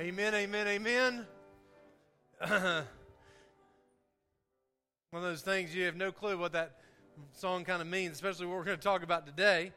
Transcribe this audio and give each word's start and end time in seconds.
Amen, 0.00 0.34
amen, 0.34 0.66
amen. 0.66 1.26
One 2.48 2.86
of 5.12 5.22
those 5.22 5.42
things 5.42 5.74
you 5.74 5.84
have 5.84 5.94
no 5.94 6.10
clue 6.10 6.38
what 6.38 6.52
that 6.52 6.76
song 7.36 7.66
kind 7.66 7.82
of 7.82 7.86
means, 7.86 8.12
especially 8.12 8.46
what 8.46 8.56
we're 8.56 8.64
going 8.64 8.78
to 8.78 8.82
talk 8.82 9.02
about 9.02 9.26
today. 9.26 9.72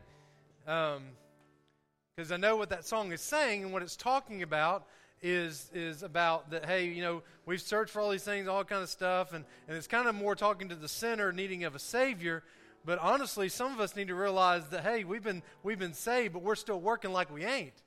Because 0.64 0.96
um, 0.96 2.32
I 2.32 2.38
know 2.38 2.56
what 2.56 2.70
that 2.70 2.86
song 2.86 3.12
is 3.12 3.20
saying 3.20 3.64
and 3.64 3.74
what 3.74 3.82
it's 3.82 3.98
talking 3.98 4.44
about 4.44 4.86
is 5.21 5.70
is 5.73 6.04
about 6.04 6.52
that 6.52 6.66
hey 6.66 6.88
you 6.88 7.02
know 7.02 7.21
we've 7.46 7.62
searched 7.62 7.92
for 7.92 8.00
all 8.00 8.10
these 8.10 8.24
things 8.24 8.48
all 8.48 8.64
kind 8.64 8.82
of 8.82 8.90
stuff 8.90 9.34
and, 9.34 9.44
and 9.68 9.76
it's 9.76 9.88
kind 9.88 10.08
of 10.08 10.16
more 10.16 10.36
talking 10.36 10.70
to 10.70 10.76
the 10.76 10.88
sinner 10.88 11.34
needing 11.34 11.66
of 11.66 11.76
a 11.76 11.80
savior 11.80 12.44
but 12.86 12.98
honestly 13.00 13.50
some 13.50 13.74
of 13.74 13.80
us 13.80 13.96
need 13.96 14.08
to 14.08 14.16
realize 14.16 14.68
that 14.70 14.84
hey 14.84 15.04
we've 15.04 15.24
been 15.24 15.42
we've 15.64 15.80
been 15.80 15.94
saved 15.94 16.34
but 16.34 16.42
we're 16.42 16.55
still 16.55 16.80
working 16.80 17.12
like 17.14 17.34
we 17.34 17.44
ain't 17.46 17.84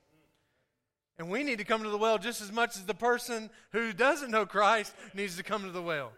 and 1.19 1.29
we 1.29 1.43
need 1.43 1.57
to 1.57 1.63
come 1.63 1.83
to 1.83 1.89
the 1.89 1.97
well 1.97 2.17
just 2.17 2.41
as 2.41 2.51
much 2.51 2.75
as 2.75 2.85
the 2.85 2.93
person 2.93 3.49
who 3.71 3.91
doesn't 3.93 4.31
know 4.31 4.45
Christ 4.45 4.93
needs 5.13 5.37
to 5.37 5.43
come 5.43 5.63
to 5.63 5.71
the 5.71 5.81
well. 5.81 6.11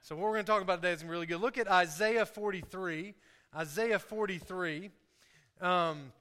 So, 0.00 0.14
what 0.14 0.24
we're 0.24 0.34
going 0.34 0.44
to 0.44 0.52
talk 0.52 0.62
about 0.62 0.82
today 0.82 0.92
is 0.92 1.04
really 1.04 1.26
good. 1.26 1.40
Look 1.40 1.58
at 1.58 1.68
Isaiah 1.68 2.24
43. 2.24 3.14
Isaiah 3.54 3.98
43. 3.98 4.90
Um, 5.60 6.12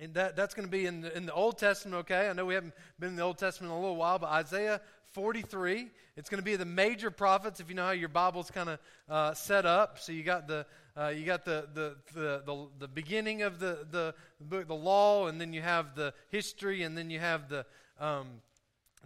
and 0.00 0.14
that, 0.14 0.36
that's 0.36 0.54
going 0.54 0.66
to 0.66 0.70
be 0.70 0.86
in 0.86 1.02
the, 1.02 1.16
in 1.16 1.26
the 1.26 1.32
Old 1.32 1.58
Testament, 1.58 2.00
okay? 2.00 2.28
I 2.28 2.32
know 2.32 2.44
we 2.44 2.54
haven't 2.54 2.74
been 2.98 3.10
in 3.10 3.16
the 3.16 3.22
Old 3.22 3.38
Testament 3.38 3.72
in 3.72 3.78
a 3.78 3.80
little 3.80 3.96
while, 3.96 4.18
but 4.18 4.30
Isaiah 4.30 4.80
43. 5.12 5.88
It's 6.16 6.28
going 6.28 6.40
to 6.40 6.44
be 6.44 6.56
the 6.56 6.64
major 6.64 7.10
prophets, 7.10 7.60
if 7.60 7.68
you 7.68 7.74
know 7.74 7.84
how 7.84 7.90
your 7.92 8.08
Bible's 8.08 8.50
kind 8.50 8.70
of 8.70 8.78
uh, 9.08 9.34
set 9.34 9.66
up. 9.66 9.98
So 9.98 10.12
you 10.12 10.22
got 10.22 10.46
the 10.46 10.66
uh, 10.96 11.08
you 11.08 11.24
got 11.24 11.44
the, 11.44 11.68
the, 11.72 11.96
the, 12.14 12.42
the, 12.44 12.68
the 12.80 12.88
beginning 12.88 13.42
of 13.42 13.58
the, 13.58 13.86
the, 13.90 14.14
book, 14.40 14.68
the 14.68 14.74
law, 14.74 15.26
and 15.26 15.40
then 15.40 15.52
you 15.52 15.62
have 15.62 15.94
the 15.94 16.12
history, 16.28 16.82
and 16.82 16.96
then 16.96 17.08
you 17.08 17.18
have 17.18 17.48
the, 17.48 17.64
um, 17.98 18.26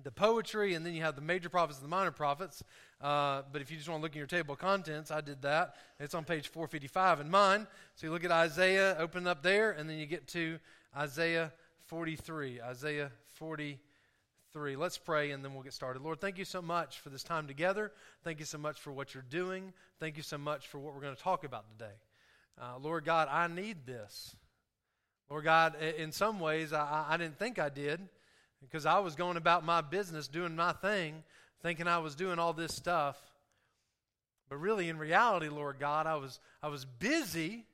the 0.03 0.11
poetry, 0.11 0.75
and 0.75 0.85
then 0.85 0.95
you 0.95 1.03
have 1.03 1.15
the 1.15 1.23
major 1.23 1.49
prophets 1.49 1.79
and 1.79 1.85
the 1.85 1.91
minor 1.91 2.11
prophets. 2.11 2.63
Uh, 3.01 3.43
but 3.53 3.63
if 3.63 3.71
you 3.71 3.77
just 3.77 3.89
want 3.89 4.01
to 4.01 4.03
look 4.03 4.13
in 4.13 4.19
your 4.19 4.27
table 4.27 4.55
of 4.55 4.59
contents, 4.59 5.11
I 5.11 5.21
did 5.21 5.43
that. 5.43 5.77
It's 6.01 6.15
on 6.15 6.25
page 6.25 6.49
455 6.49 7.21
in 7.21 7.31
mine. 7.31 7.67
So 7.95 8.07
you 8.07 8.13
look 8.13 8.25
at 8.25 8.33
Isaiah, 8.33 8.97
open 8.99 9.27
up 9.27 9.43
there, 9.43 9.71
and 9.71 9.89
then 9.89 9.99
you 9.99 10.07
get 10.07 10.27
to 10.29 10.59
Isaiah 10.97 11.53
43. 11.87 12.61
Isaiah 12.63 13.13
43. 13.35 13.79
3. 14.57 14.75
Let's 14.75 14.97
pray 14.97 15.33
and 15.33 15.45
then 15.45 15.53
we'll 15.53 15.63
get 15.63 15.75
started. 15.75 16.01
Lord, 16.01 16.19
thank 16.19 16.39
you 16.39 16.47
so 16.47 16.63
much 16.63 17.01
for 17.01 17.11
this 17.11 17.23
time 17.23 17.47
together. 17.47 17.93
Thank 18.25 18.39
you 18.39 18.47
so 18.47 18.57
much 18.57 18.81
for 18.81 18.91
what 18.91 19.13
you're 19.13 19.23
doing. 19.29 19.75
Thank 20.01 20.17
you 20.17 20.23
so 20.23 20.39
much 20.39 20.67
for 20.69 20.79
what 20.79 20.95
we're 20.95 21.03
going 21.03 21.15
to 21.15 21.23
talk 21.23 21.45
about 21.45 21.67
today. 21.71 21.93
Uh, 22.59 22.79
Lord 22.81 23.05
God, 23.05 23.29
I 23.31 23.49
need 23.49 23.85
this. 23.85 24.35
Lord 25.29 25.45
God, 25.45 25.75
in 25.99 26.11
some 26.11 26.41
ways, 26.41 26.73
I, 26.73 27.05
I 27.07 27.19
didn't 27.19 27.39
think 27.39 27.59
I 27.59 27.69
did 27.69 28.01
because 28.63 28.87
I 28.87 28.99
was 29.01 29.15
going 29.15 29.37
about 29.37 29.63
my 29.63 29.83
business, 29.83 30.27
doing 30.27 30.57
my 30.57 30.73
thing, 30.73 31.23
thinking 31.61 31.87
I 31.87 31.99
was 31.99 32.15
doing 32.15 32.39
all 32.39 32.55
this 32.55 32.75
stuff. 32.75 33.19
But 34.49 34.57
really, 34.57 34.89
in 34.89 34.97
reality, 34.97 35.51
Lord 35.51 35.77
God, 35.79 36.07
I 36.07 36.15
was, 36.15 36.41
I 36.63 36.69
was 36.69 36.87
busy, 36.87 37.67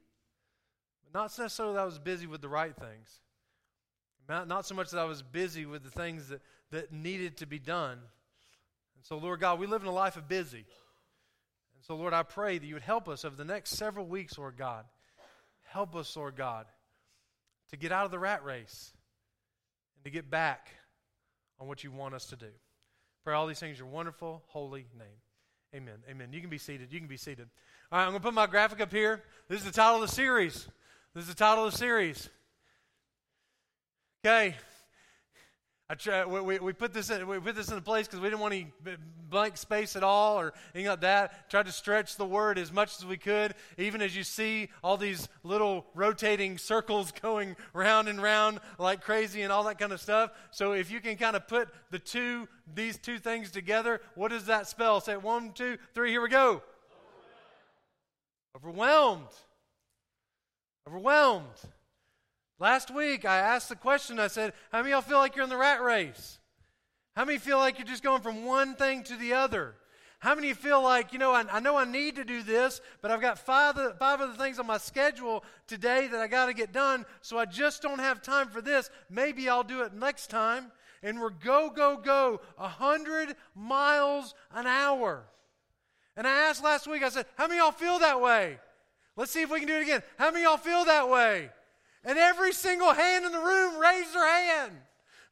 but 1.04 1.16
not 1.16 1.38
necessarily 1.38 1.76
that 1.76 1.82
I 1.82 1.84
was 1.84 2.00
busy 2.00 2.26
with 2.26 2.40
the 2.40 2.48
right 2.48 2.74
things. 2.74 3.20
Not, 4.28 4.48
not 4.48 4.66
so 4.66 4.74
much 4.74 4.90
that 4.90 4.98
I 4.98 5.04
was 5.04 5.22
busy 5.22 5.64
with 5.64 5.84
the 5.84 5.90
things 5.90 6.26
that, 6.30 6.40
that 6.72 6.92
needed 6.92 7.38
to 7.38 7.46
be 7.46 7.58
done. 7.58 7.92
And 7.92 9.04
so, 9.04 9.16
Lord 9.16 9.40
God, 9.40 9.60
we 9.60 9.66
live 9.66 9.82
in 9.82 9.88
a 9.88 9.92
life 9.92 10.16
of 10.16 10.28
busy. 10.28 10.64
And 11.74 11.84
so, 11.86 11.94
Lord, 11.94 12.12
I 12.12 12.22
pray 12.24 12.58
that 12.58 12.66
you 12.66 12.74
would 12.74 12.82
help 12.82 13.08
us 13.08 13.24
over 13.24 13.36
the 13.36 13.44
next 13.44 13.76
several 13.76 14.06
weeks, 14.06 14.36
Lord 14.36 14.56
God. 14.56 14.84
Help 15.62 15.94
us, 15.94 16.16
Lord 16.16 16.36
God, 16.36 16.66
to 17.70 17.76
get 17.76 17.92
out 17.92 18.04
of 18.04 18.10
the 18.10 18.18
rat 18.18 18.44
race 18.44 18.92
and 19.96 20.04
to 20.04 20.10
get 20.10 20.30
back 20.30 20.68
on 21.60 21.68
what 21.68 21.84
you 21.84 21.90
want 21.90 22.14
us 22.14 22.26
to 22.26 22.36
do. 22.36 22.50
Pray 23.24 23.34
all 23.34 23.46
these 23.46 23.60
things 23.60 23.78
in 23.78 23.84
your 23.84 23.92
wonderful, 23.92 24.42
holy 24.48 24.86
name. 24.98 25.08
Amen. 25.74 25.98
Amen. 26.10 26.28
You 26.32 26.40
can 26.40 26.50
be 26.50 26.58
seated. 26.58 26.92
You 26.92 26.98
can 26.98 27.08
be 27.08 27.16
seated. 27.16 27.48
All 27.90 27.98
right, 27.98 28.04
I'm 28.04 28.10
going 28.10 28.20
to 28.20 28.26
put 28.26 28.34
my 28.34 28.46
graphic 28.46 28.80
up 28.80 28.92
here. 28.92 29.22
This 29.48 29.60
is 29.60 29.66
the 29.66 29.72
title 29.72 30.02
of 30.02 30.08
the 30.08 30.14
series. 30.14 30.68
This 31.14 31.24
is 31.24 31.28
the 31.28 31.34
title 31.34 31.64
of 31.64 31.72
the 31.72 31.78
series. 31.78 32.28
Okay, 34.24 34.56
try, 35.94 36.24
we, 36.24 36.58
we, 36.58 36.72
put 36.72 36.92
this 36.92 37.10
in, 37.10 37.26
we 37.26 37.38
put 37.38 37.56
this 37.56 37.70
in 37.70 37.80
place 37.82 38.06
because 38.06 38.20
we 38.20 38.28
didn't 38.28 38.40
want 38.40 38.54
any 38.54 38.72
blank 39.28 39.56
space 39.56 39.96
at 39.96 40.04
all 40.04 40.38
or 40.38 40.52
anything 40.74 40.90
like 40.90 41.00
that. 41.00 41.50
Tried 41.50 41.66
to 41.66 41.72
stretch 41.72 42.16
the 42.16 42.24
word 42.24 42.58
as 42.58 42.72
much 42.72 42.96
as 42.98 43.04
we 43.04 43.16
could, 43.16 43.54
even 43.78 44.00
as 44.00 44.14
you 44.14 44.22
see 44.22 44.68
all 44.84 44.96
these 44.96 45.28
little 45.42 45.86
rotating 45.94 46.56
circles 46.56 47.12
going 47.22 47.56
round 47.74 48.08
and 48.08 48.22
round 48.22 48.60
like 48.78 49.02
crazy 49.02 49.42
and 49.42 49.52
all 49.52 49.64
that 49.64 49.78
kind 49.78 49.92
of 49.92 50.00
stuff. 50.00 50.30
So 50.50 50.72
if 50.72 50.90
you 50.90 51.00
can 51.00 51.16
kind 51.16 51.34
of 51.34 51.48
put 51.48 51.68
the 51.90 51.98
two, 51.98 52.48
these 52.74 52.96
two 52.96 53.18
things 53.18 53.50
together, 53.50 54.00
what 54.14 54.28
does 54.28 54.46
that 54.46 54.68
spell? 54.68 55.00
Say 55.00 55.16
one, 55.16 55.52
two, 55.52 55.78
three. 55.94 56.10
Here 56.10 56.22
we 56.22 56.28
go. 56.28 56.62
Overwhelmed. 58.54 59.28
Overwhelmed. 60.86 61.46
Last 62.62 62.94
week, 62.94 63.24
I 63.24 63.38
asked 63.38 63.70
the 63.70 63.74
question 63.74 64.20
I 64.20 64.28
said, 64.28 64.52
How 64.70 64.78
many 64.78 64.92
of 64.92 65.02
y'all 65.02 65.10
feel 65.10 65.18
like 65.18 65.34
you're 65.34 65.42
in 65.42 65.50
the 65.50 65.56
rat 65.56 65.82
race? 65.82 66.38
How 67.16 67.24
many 67.24 67.38
feel 67.38 67.58
like 67.58 67.76
you're 67.76 67.88
just 67.88 68.04
going 68.04 68.22
from 68.22 68.44
one 68.44 68.76
thing 68.76 69.02
to 69.02 69.16
the 69.16 69.32
other? 69.32 69.74
How 70.20 70.36
many 70.36 70.52
feel 70.52 70.80
like, 70.80 71.12
you 71.12 71.18
know, 71.18 71.32
I, 71.32 71.44
I 71.50 71.58
know 71.58 71.76
I 71.76 71.84
need 71.84 72.14
to 72.14 72.24
do 72.24 72.44
this, 72.44 72.80
but 73.00 73.10
I've 73.10 73.20
got 73.20 73.40
five, 73.40 73.74
five 73.98 74.20
other 74.20 74.34
things 74.34 74.60
on 74.60 74.68
my 74.68 74.78
schedule 74.78 75.42
today 75.66 76.06
that 76.06 76.20
I 76.20 76.28
got 76.28 76.46
to 76.46 76.54
get 76.54 76.72
done, 76.72 77.04
so 77.20 77.36
I 77.36 77.46
just 77.46 77.82
don't 77.82 77.98
have 77.98 78.22
time 78.22 78.46
for 78.46 78.60
this. 78.60 78.90
Maybe 79.10 79.48
I'll 79.48 79.64
do 79.64 79.82
it 79.82 79.92
next 79.92 80.28
time. 80.28 80.70
And 81.02 81.20
we're 81.20 81.30
go, 81.30 81.68
go, 81.68 81.96
go, 81.96 82.42
100 82.58 83.34
miles 83.56 84.36
an 84.54 84.68
hour. 84.68 85.24
And 86.16 86.28
I 86.28 86.48
asked 86.48 86.62
last 86.62 86.86
week, 86.86 87.02
I 87.02 87.08
said, 87.08 87.26
How 87.34 87.48
many 87.48 87.58
of 87.58 87.64
y'all 87.64 87.72
feel 87.72 87.98
that 87.98 88.20
way? 88.20 88.60
Let's 89.16 89.32
see 89.32 89.42
if 89.42 89.50
we 89.50 89.58
can 89.58 89.66
do 89.66 89.78
it 89.78 89.82
again. 89.82 90.04
How 90.16 90.30
many 90.30 90.44
of 90.44 90.50
y'all 90.52 90.58
feel 90.58 90.84
that 90.84 91.08
way? 91.08 91.50
And 92.04 92.18
every 92.18 92.52
single 92.52 92.92
hand 92.92 93.24
in 93.24 93.32
the 93.32 93.38
room 93.38 93.78
raised 93.78 94.14
their 94.14 94.26
hand. 94.26 94.72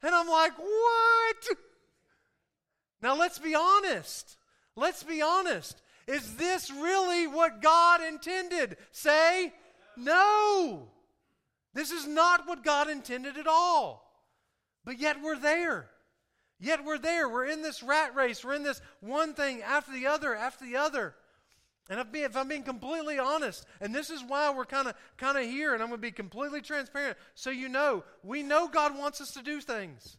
And 0.03 0.15
I'm 0.15 0.27
like, 0.27 0.57
what? 0.57 1.57
Now 3.01 3.17
let's 3.17 3.39
be 3.39 3.55
honest. 3.55 4.37
Let's 4.75 5.03
be 5.03 5.21
honest. 5.21 5.81
Is 6.07 6.35
this 6.35 6.71
really 6.71 7.27
what 7.27 7.61
God 7.61 8.01
intended? 8.01 8.77
Say, 8.91 9.53
no. 9.97 10.87
This 11.73 11.91
is 11.91 12.07
not 12.07 12.47
what 12.47 12.63
God 12.63 12.89
intended 12.89 13.37
at 13.37 13.47
all. 13.47 14.07
But 14.83 14.99
yet 14.99 15.21
we're 15.21 15.39
there. 15.39 15.89
Yet 16.59 16.83
we're 16.83 16.97
there. 16.97 17.27
We're 17.27 17.45
in 17.45 17.61
this 17.61 17.83
rat 17.83 18.15
race. 18.15 18.43
We're 18.43 18.55
in 18.55 18.63
this 18.63 18.81
one 18.99 19.33
thing 19.33 19.61
after 19.61 19.91
the 19.91 20.07
other 20.07 20.35
after 20.35 20.65
the 20.65 20.77
other. 20.77 21.15
And 21.91 21.99
if 22.13 22.37
I'm 22.37 22.47
being 22.47 22.63
completely 22.63 23.19
honest, 23.19 23.65
and 23.81 23.93
this 23.93 24.09
is 24.09 24.23
why 24.25 24.49
we're 24.55 24.63
kind 24.63 24.87
of 24.87 24.95
kind 25.17 25.37
of 25.37 25.43
here, 25.43 25.73
and 25.73 25.83
I'm 25.83 25.89
going 25.89 25.99
to 25.99 26.01
be 26.01 26.11
completely 26.11 26.61
transparent, 26.61 27.17
so 27.35 27.49
you 27.49 27.67
know, 27.67 28.05
we 28.23 28.43
know 28.43 28.69
God 28.69 28.97
wants 28.97 29.19
us 29.19 29.33
to 29.33 29.43
do 29.43 29.59
things. 29.59 30.15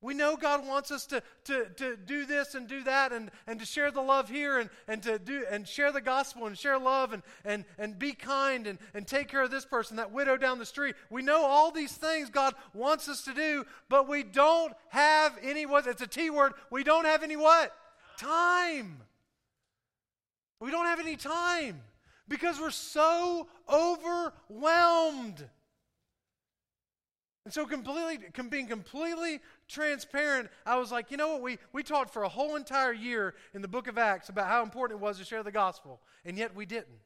We 0.00 0.14
know 0.14 0.36
God 0.36 0.64
wants 0.64 0.92
us 0.92 1.06
to, 1.06 1.20
to, 1.46 1.66
to 1.78 1.96
do 1.96 2.26
this 2.26 2.54
and 2.54 2.68
do 2.68 2.84
that 2.84 3.10
and, 3.12 3.32
and 3.48 3.58
to 3.58 3.66
share 3.66 3.90
the 3.90 4.00
love 4.00 4.30
here 4.30 4.60
and, 4.60 4.70
and 4.86 5.02
to 5.02 5.18
do 5.18 5.44
and 5.50 5.66
share 5.66 5.90
the 5.90 6.00
gospel 6.00 6.46
and 6.46 6.56
share 6.56 6.78
love 6.78 7.12
and, 7.12 7.24
and, 7.44 7.64
and 7.76 7.98
be 7.98 8.12
kind 8.12 8.68
and, 8.68 8.78
and 8.94 9.04
take 9.04 9.26
care 9.26 9.42
of 9.42 9.50
this 9.50 9.66
person, 9.66 9.96
that 9.96 10.12
widow 10.12 10.36
down 10.36 10.60
the 10.60 10.64
street. 10.64 10.94
We 11.10 11.22
know 11.22 11.44
all 11.44 11.72
these 11.72 11.92
things 11.92 12.30
God 12.30 12.54
wants 12.72 13.08
us 13.08 13.22
to 13.22 13.34
do, 13.34 13.66
but 13.88 14.08
we 14.08 14.22
don't 14.22 14.74
have 14.90 15.36
any 15.42 15.66
what 15.66 15.88
it's 15.88 16.02
a 16.02 16.06
T 16.06 16.30
word, 16.30 16.52
we 16.70 16.84
don't 16.84 17.04
have 17.04 17.24
any 17.24 17.36
what? 17.36 17.74
Time. 18.16 19.02
We 20.60 20.70
don't 20.70 20.86
have 20.86 21.00
any 21.00 21.16
time 21.16 21.80
because 22.28 22.60
we're 22.60 22.70
so 22.70 23.48
overwhelmed. 23.68 25.48
And 27.46 27.54
so, 27.54 27.64
completely, 27.64 28.18
being 28.50 28.66
completely 28.66 29.40
transparent, 29.66 30.50
I 30.66 30.76
was 30.76 30.92
like, 30.92 31.10
you 31.10 31.16
know 31.16 31.32
what? 31.32 31.42
We, 31.42 31.58
we 31.72 31.82
talked 31.82 32.12
for 32.12 32.22
a 32.22 32.28
whole 32.28 32.56
entire 32.56 32.92
year 32.92 33.34
in 33.54 33.62
the 33.62 33.68
book 33.68 33.88
of 33.88 33.96
Acts 33.96 34.28
about 34.28 34.46
how 34.46 34.62
important 34.62 35.00
it 35.00 35.02
was 35.02 35.18
to 35.18 35.24
share 35.24 35.42
the 35.42 35.50
gospel, 35.50 36.00
and 36.24 36.36
yet 36.36 36.54
we 36.54 36.66
didn't. 36.66 37.00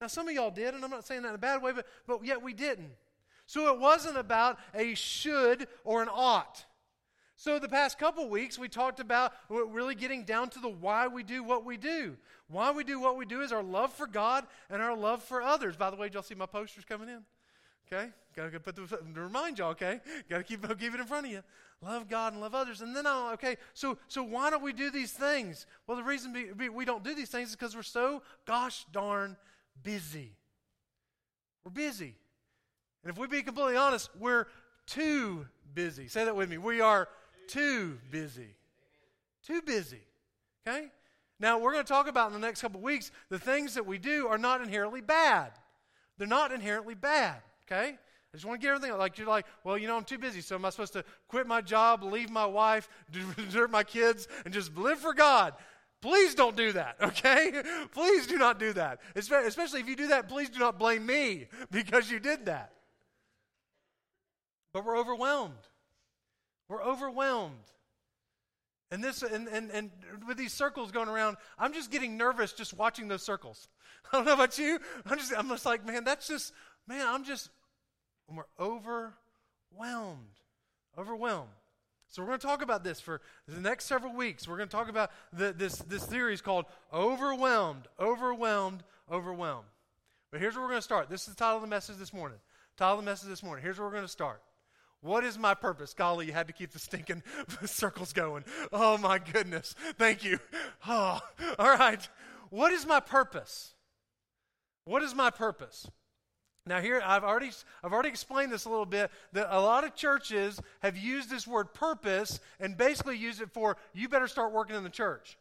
Now, 0.00 0.06
some 0.06 0.26
of 0.26 0.34
y'all 0.34 0.50
did, 0.50 0.74
and 0.74 0.82
I'm 0.82 0.90
not 0.90 1.06
saying 1.06 1.22
that 1.22 1.28
in 1.28 1.34
a 1.34 1.38
bad 1.38 1.62
way, 1.62 1.72
but, 1.72 1.86
but 2.06 2.24
yet 2.24 2.42
we 2.42 2.54
didn't. 2.54 2.90
So, 3.44 3.72
it 3.72 3.78
wasn't 3.78 4.16
about 4.16 4.58
a 4.74 4.94
should 4.94 5.68
or 5.84 6.02
an 6.02 6.08
ought. 6.10 6.64
So, 7.38 7.58
the 7.58 7.68
past 7.68 7.98
couple 7.98 8.28
weeks, 8.30 8.58
we 8.58 8.66
talked 8.66 8.98
about 8.98 9.34
really 9.50 9.94
getting 9.94 10.24
down 10.24 10.48
to 10.50 10.58
the 10.58 10.70
why 10.70 11.06
we 11.06 11.22
do 11.22 11.44
what 11.44 11.66
we 11.66 11.76
do. 11.76 12.16
Why 12.48 12.70
we 12.70 12.82
do 12.82 12.98
what 12.98 13.18
we 13.18 13.26
do 13.26 13.42
is 13.42 13.52
our 13.52 13.62
love 13.62 13.92
for 13.92 14.06
God 14.06 14.46
and 14.70 14.80
our 14.80 14.96
love 14.96 15.22
for 15.22 15.42
others. 15.42 15.76
By 15.76 15.90
the 15.90 15.96
way, 15.96 16.08
y'all 16.10 16.22
see 16.22 16.34
my 16.34 16.46
posters 16.46 16.86
coming 16.86 17.10
in? 17.10 17.24
Okay? 17.92 18.10
Got 18.34 18.52
to 18.52 18.60
put 18.60 18.74
the, 18.74 18.86
to 19.14 19.20
remind 19.20 19.58
y'all, 19.58 19.72
okay? 19.72 20.00
Got 20.30 20.38
to 20.38 20.44
keep, 20.44 20.62
keep 20.78 20.94
it 20.94 21.00
in 21.00 21.06
front 21.06 21.26
of 21.26 21.32
you. 21.32 21.42
Love 21.82 22.08
God 22.08 22.32
and 22.32 22.40
love 22.40 22.54
others. 22.54 22.80
And 22.80 22.96
then, 22.96 23.06
I'll, 23.06 23.34
okay, 23.34 23.56
so, 23.74 23.98
so 24.08 24.22
why 24.22 24.48
don't 24.48 24.62
we 24.62 24.72
do 24.72 24.90
these 24.90 25.12
things? 25.12 25.66
Well, 25.86 25.98
the 25.98 26.02
reason 26.02 26.34
we 26.56 26.84
don't 26.86 27.04
do 27.04 27.14
these 27.14 27.28
things 27.28 27.50
is 27.50 27.56
because 27.56 27.76
we're 27.76 27.82
so 27.82 28.22
gosh 28.46 28.86
darn 28.92 29.36
busy. 29.82 30.32
We're 31.64 31.70
busy. 31.70 32.14
And 33.02 33.12
if 33.12 33.18
we 33.18 33.26
be 33.26 33.42
completely 33.42 33.76
honest, 33.76 34.08
we're 34.18 34.46
too 34.86 35.46
busy. 35.74 36.08
Say 36.08 36.24
that 36.24 36.34
with 36.34 36.48
me. 36.48 36.58
We 36.58 36.80
are 36.80 37.08
too 37.48 37.98
busy. 38.10 38.54
Too 39.46 39.62
busy. 39.62 40.00
Okay? 40.66 40.88
Now, 41.38 41.58
we're 41.58 41.72
going 41.72 41.84
to 41.84 41.88
talk 41.88 42.08
about 42.08 42.28
in 42.28 42.32
the 42.32 42.46
next 42.46 42.62
couple 42.62 42.80
weeks 42.80 43.10
the 43.28 43.38
things 43.38 43.74
that 43.74 43.86
we 43.86 43.98
do 43.98 44.26
are 44.26 44.38
not 44.38 44.60
inherently 44.60 45.00
bad. 45.00 45.52
They're 46.18 46.26
not 46.26 46.52
inherently 46.52 46.94
bad. 46.94 47.36
Okay? 47.64 47.98
I 48.36 48.36
just 48.36 48.44
want 48.44 48.60
to 48.60 48.66
get 48.66 48.74
everything 48.74 48.96
like 48.98 49.18
you're 49.18 49.26
like, 49.26 49.46
well, 49.64 49.78
you 49.78 49.86
know, 49.86 49.96
I'm 49.96 50.04
too 50.04 50.18
busy, 50.18 50.40
so 50.40 50.56
am 50.56 50.64
I 50.64 50.70
supposed 50.70 50.92
to 50.94 51.04
quit 51.28 51.46
my 51.46 51.60
job, 51.60 52.02
leave 52.02 52.30
my 52.30 52.46
wife, 52.46 52.88
desert 53.36 53.70
my 53.70 53.82
kids, 53.82 54.28
and 54.44 54.52
just 54.52 54.76
live 54.76 54.98
for 54.98 55.14
God? 55.14 55.54
Please 56.02 56.34
don't 56.34 56.56
do 56.56 56.72
that, 56.72 56.96
okay? 57.02 57.62
Please 57.92 58.26
do 58.26 58.36
not 58.36 58.58
do 58.58 58.72
that. 58.74 59.00
Especially 59.14 59.80
if 59.80 59.88
you 59.88 59.96
do 59.96 60.08
that, 60.08 60.28
please 60.28 60.50
do 60.50 60.58
not 60.58 60.78
blame 60.78 61.06
me 61.06 61.48
because 61.70 62.10
you 62.10 62.18
did 62.18 62.46
that. 62.46 62.72
But 64.72 64.84
we're 64.84 64.98
overwhelmed. 64.98 65.54
We're 66.68 66.82
overwhelmed. 66.82 67.54
And 68.90 69.02
this 69.02 69.22
and, 69.22 69.48
and, 69.48 69.70
and 69.70 69.90
with 70.28 70.36
these 70.36 70.52
circles 70.52 70.92
going 70.92 71.08
around, 71.08 71.36
I'm 71.58 71.72
just 71.72 71.90
getting 71.90 72.16
nervous 72.16 72.52
just 72.52 72.74
watching 72.74 73.08
those 73.08 73.22
circles. 73.22 73.68
I 74.12 74.16
don't 74.16 74.26
know 74.26 74.34
about 74.34 74.58
you. 74.58 74.78
I'm 75.04 75.18
just 75.18 75.32
I'm 75.36 75.48
just 75.48 75.66
like, 75.66 75.84
man, 75.84 76.04
that's 76.04 76.28
just 76.28 76.52
man, 76.86 77.06
I'm 77.06 77.24
just 77.24 77.50
we're 78.28 78.44
overwhelmed. 78.58 79.14
Overwhelmed. 80.98 81.50
So 82.08 82.22
we're 82.22 82.28
going 82.28 82.40
to 82.40 82.46
talk 82.46 82.62
about 82.62 82.84
this 82.84 83.00
for 83.00 83.20
the 83.46 83.60
next 83.60 83.86
several 83.86 84.14
weeks. 84.14 84.48
We're 84.48 84.56
going 84.56 84.68
to 84.68 84.74
talk 84.74 84.88
about 84.88 85.10
the, 85.32 85.52
this, 85.52 85.76
this 85.78 86.04
series 86.04 86.40
called 86.40 86.66
Overwhelmed, 86.92 87.88
Overwhelmed, 88.00 88.82
Overwhelmed. 89.10 89.66
But 90.30 90.40
here's 90.40 90.54
where 90.54 90.62
we're 90.62 90.70
going 90.70 90.78
to 90.78 90.84
start. 90.84 91.10
This 91.10 91.22
is 91.22 91.34
the 91.34 91.34
title 91.34 91.56
of 91.56 91.62
the 91.62 91.68
message 91.68 91.96
this 91.96 92.12
morning. 92.12 92.38
Title 92.76 92.98
of 92.98 93.04
the 93.04 93.10
message 93.10 93.28
this 93.28 93.42
morning. 93.42 93.62
Here's 93.62 93.78
where 93.78 93.86
we're 93.86 93.92
going 93.92 94.04
to 94.04 94.08
start. 94.08 94.40
What 95.06 95.24
is 95.24 95.38
my 95.38 95.54
purpose? 95.54 95.94
Golly, 95.94 96.26
you 96.26 96.32
had 96.32 96.48
to 96.48 96.52
keep 96.52 96.72
the 96.72 96.80
stinking 96.80 97.22
circles 97.64 98.12
going. 98.12 98.44
Oh 98.72 98.98
my 98.98 99.18
goodness. 99.18 99.74
Thank 99.98 100.24
you. 100.24 100.38
Oh, 100.88 101.20
all 101.58 101.76
right. 101.76 102.08
What 102.50 102.72
is 102.72 102.86
my 102.86 103.00
purpose? 103.00 103.74
What 104.84 105.02
is 105.02 105.16
my 105.16 105.30
purpose? 105.30 105.90
Now 106.64 106.80
here 106.80 107.02
I've 107.04 107.24
already 107.24 107.50
I've 107.82 107.92
already 107.92 108.08
explained 108.08 108.52
this 108.52 108.66
a 108.66 108.68
little 108.68 108.86
bit 108.86 109.10
that 109.32 109.48
a 109.50 109.60
lot 109.60 109.82
of 109.82 109.96
churches 109.96 110.60
have 110.80 110.96
used 110.96 111.28
this 111.28 111.46
word 111.46 111.74
purpose 111.74 112.38
and 112.60 112.76
basically 112.76 113.16
use 113.16 113.40
it 113.40 113.50
for 113.52 113.76
you 113.94 114.08
better 114.08 114.28
start 114.28 114.52
working 114.52 114.76
in 114.76 114.84
the 114.84 114.90
church. 114.90 115.38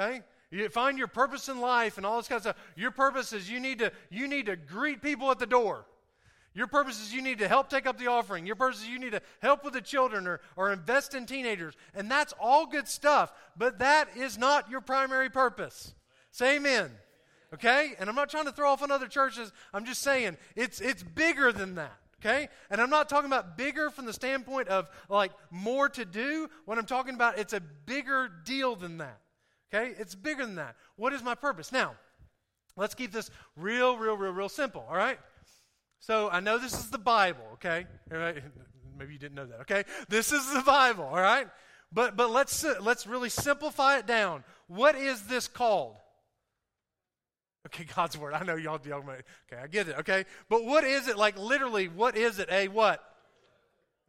Okay? 0.00 0.22
You 0.50 0.68
find 0.68 0.98
your 0.98 1.08
purpose 1.08 1.48
in 1.48 1.60
life 1.60 1.96
and 1.96 2.04
all 2.04 2.16
this 2.16 2.28
kind 2.28 2.38
of 2.38 2.42
stuff. 2.42 2.56
Your 2.74 2.90
purpose 2.90 3.32
is 3.32 3.48
you 3.48 3.60
need 3.60 3.78
to 3.80 3.92
you 4.10 4.26
need 4.26 4.46
to 4.46 4.56
greet 4.56 5.00
people 5.00 5.30
at 5.30 5.38
the 5.38 5.46
door. 5.46 5.84
Your 6.54 6.66
purpose 6.66 7.00
is 7.00 7.14
you 7.14 7.22
need 7.22 7.38
to 7.38 7.48
help 7.48 7.68
take 7.68 7.86
up 7.86 7.98
the 7.98 8.08
offering. 8.08 8.46
Your 8.46 8.56
purpose 8.56 8.82
is 8.82 8.88
you 8.88 8.98
need 8.98 9.12
to 9.12 9.22
help 9.40 9.64
with 9.64 9.74
the 9.74 9.80
children 9.80 10.26
or, 10.26 10.40
or 10.56 10.72
invest 10.72 11.14
in 11.14 11.26
teenagers. 11.26 11.74
And 11.94 12.10
that's 12.10 12.34
all 12.40 12.66
good 12.66 12.88
stuff, 12.88 13.32
but 13.56 13.78
that 13.78 14.08
is 14.16 14.38
not 14.38 14.70
your 14.70 14.80
primary 14.80 15.30
purpose. 15.30 15.94
Say 16.32 16.56
amen. 16.56 16.90
Okay? 17.54 17.94
And 17.98 18.08
I'm 18.08 18.16
not 18.16 18.28
trying 18.28 18.46
to 18.46 18.52
throw 18.52 18.70
off 18.70 18.82
on 18.82 18.90
other 18.90 19.06
churches. 19.08 19.52
I'm 19.72 19.84
just 19.84 20.02
saying 20.02 20.36
it's 20.56 20.80
it's 20.80 21.02
bigger 21.02 21.52
than 21.52 21.76
that. 21.76 21.96
Okay? 22.20 22.48
And 22.70 22.80
I'm 22.80 22.90
not 22.90 23.08
talking 23.08 23.30
about 23.30 23.56
bigger 23.56 23.90
from 23.90 24.06
the 24.06 24.12
standpoint 24.12 24.68
of 24.68 24.88
like 25.08 25.32
more 25.50 25.88
to 25.90 26.04
do. 26.04 26.48
What 26.64 26.78
I'm 26.78 26.86
talking 26.86 27.14
about, 27.14 27.38
it's 27.38 27.52
a 27.52 27.60
bigger 27.60 28.30
deal 28.44 28.74
than 28.74 28.98
that. 28.98 29.20
Okay? 29.72 29.94
It's 29.98 30.14
bigger 30.14 30.44
than 30.44 30.56
that. 30.56 30.76
What 30.96 31.12
is 31.12 31.22
my 31.22 31.34
purpose? 31.34 31.72
Now, 31.72 31.94
let's 32.76 32.94
keep 32.94 33.12
this 33.12 33.30
real, 33.56 33.96
real, 33.96 34.16
real, 34.16 34.32
real 34.32 34.48
simple. 34.48 34.84
All 34.88 34.96
right? 34.96 35.18
So 36.00 36.30
I 36.30 36.40
know 36.40 36.58
this 36.58 36.74
is 36.74 36.90
the 36.90 36.98
Bible, 36.98 37.44
okay? 37.54 37.86
Maybe 38.10 39.12
you 39.12 39.18
didn't 39.18 39.34
know 39.34 39.46
that, 39.46 39.60
okay? 39.60 39.84
This 40.08 40.32
is 40.32 40.52
the 40.52 40.62
Bible, 40.62 41.04
all 41.04 41.20
right? 41.20 41.48
But 41.92 42.16
but 42.16 42.30
let's 42.30 42.64
uh, 42.64 42.76
let's 42.80 43.06
really 43.06 43.30
simplify 43.30 43.98
it 43.98 44.06
down. 44.06 44.44
What 44.66 44.94
is 44.94 45.22
this 45.22 45.48
called? 45.48 45.96
Okay, 47.66 47.84
God's 47.96 48.16
word. 48.18 48.34
I 48.34 48.44
know 48.44 48.56
y'all, 48.56 48.80
y'all 48.86 49.00
okay, 49.00 49.62
I 49.62 49.66
get 49.66 49.88
it, 49.88 49.96
okay? 50.00 50.24
But 50.48 50.64
what 50.64 50.84
is 50.84 51.08
it 51.08 51.16
like 51.16 51.38
literally, 51.38 51.88
what 51.88 52.16
is 52.16 52.38
it? 52.38 52.48
A 52.50 52.68
what? 52.68 53.02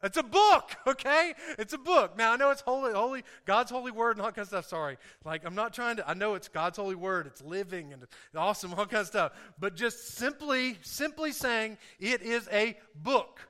It's 0.01 0.17
a 0.17 0.23
book, 0.23 0.75
okay? 0.87 1.33
It's 1.57 1.73
a 1.73 1.77
book. 1.77 2.17
Now 2.17 2.33
I 2.33 2.37
know 2.37 2.51
it's 2.51 2.61
holy, 2.61 2.93
holy, 2.93 3.23
God's 3.45 3.69
holy 3.69 3.91
word 3.91 4.17
and 4.17 4.25
all 4.25 4.31
kind 4.31 4.43
of 4.43 4.47
stuff. 4.47 4.67
Sorry, 4.67 4.97
like 5.25 5.45
I'm 5.45 5.55
not 5.55 5.73
trying 5.73 5.97
to. 5.97 6.09
I 6.09 6.13
know 6.13 6.35
it's 6.35 6.47
God's 6.47 6.77
holy 6.77 6.95
word. 6.95 7.27
It's 7.27 7.41
living 7.41 7.91
and 7.91 8.05
awesome, 8.35 8.73
all 8.73 8.85
kind 8.85 9.01
of 9.01 9.07
stuff. 9.07 9.33
But 9.59 9.75
just 9.75 10.15
simply, 10.15 10.77
simply 10.81 11.31
saying 11.31 11.77
it 11.99 12.21
is 12.21 12.47
a 12.51 12.77
book, 12.95 13.41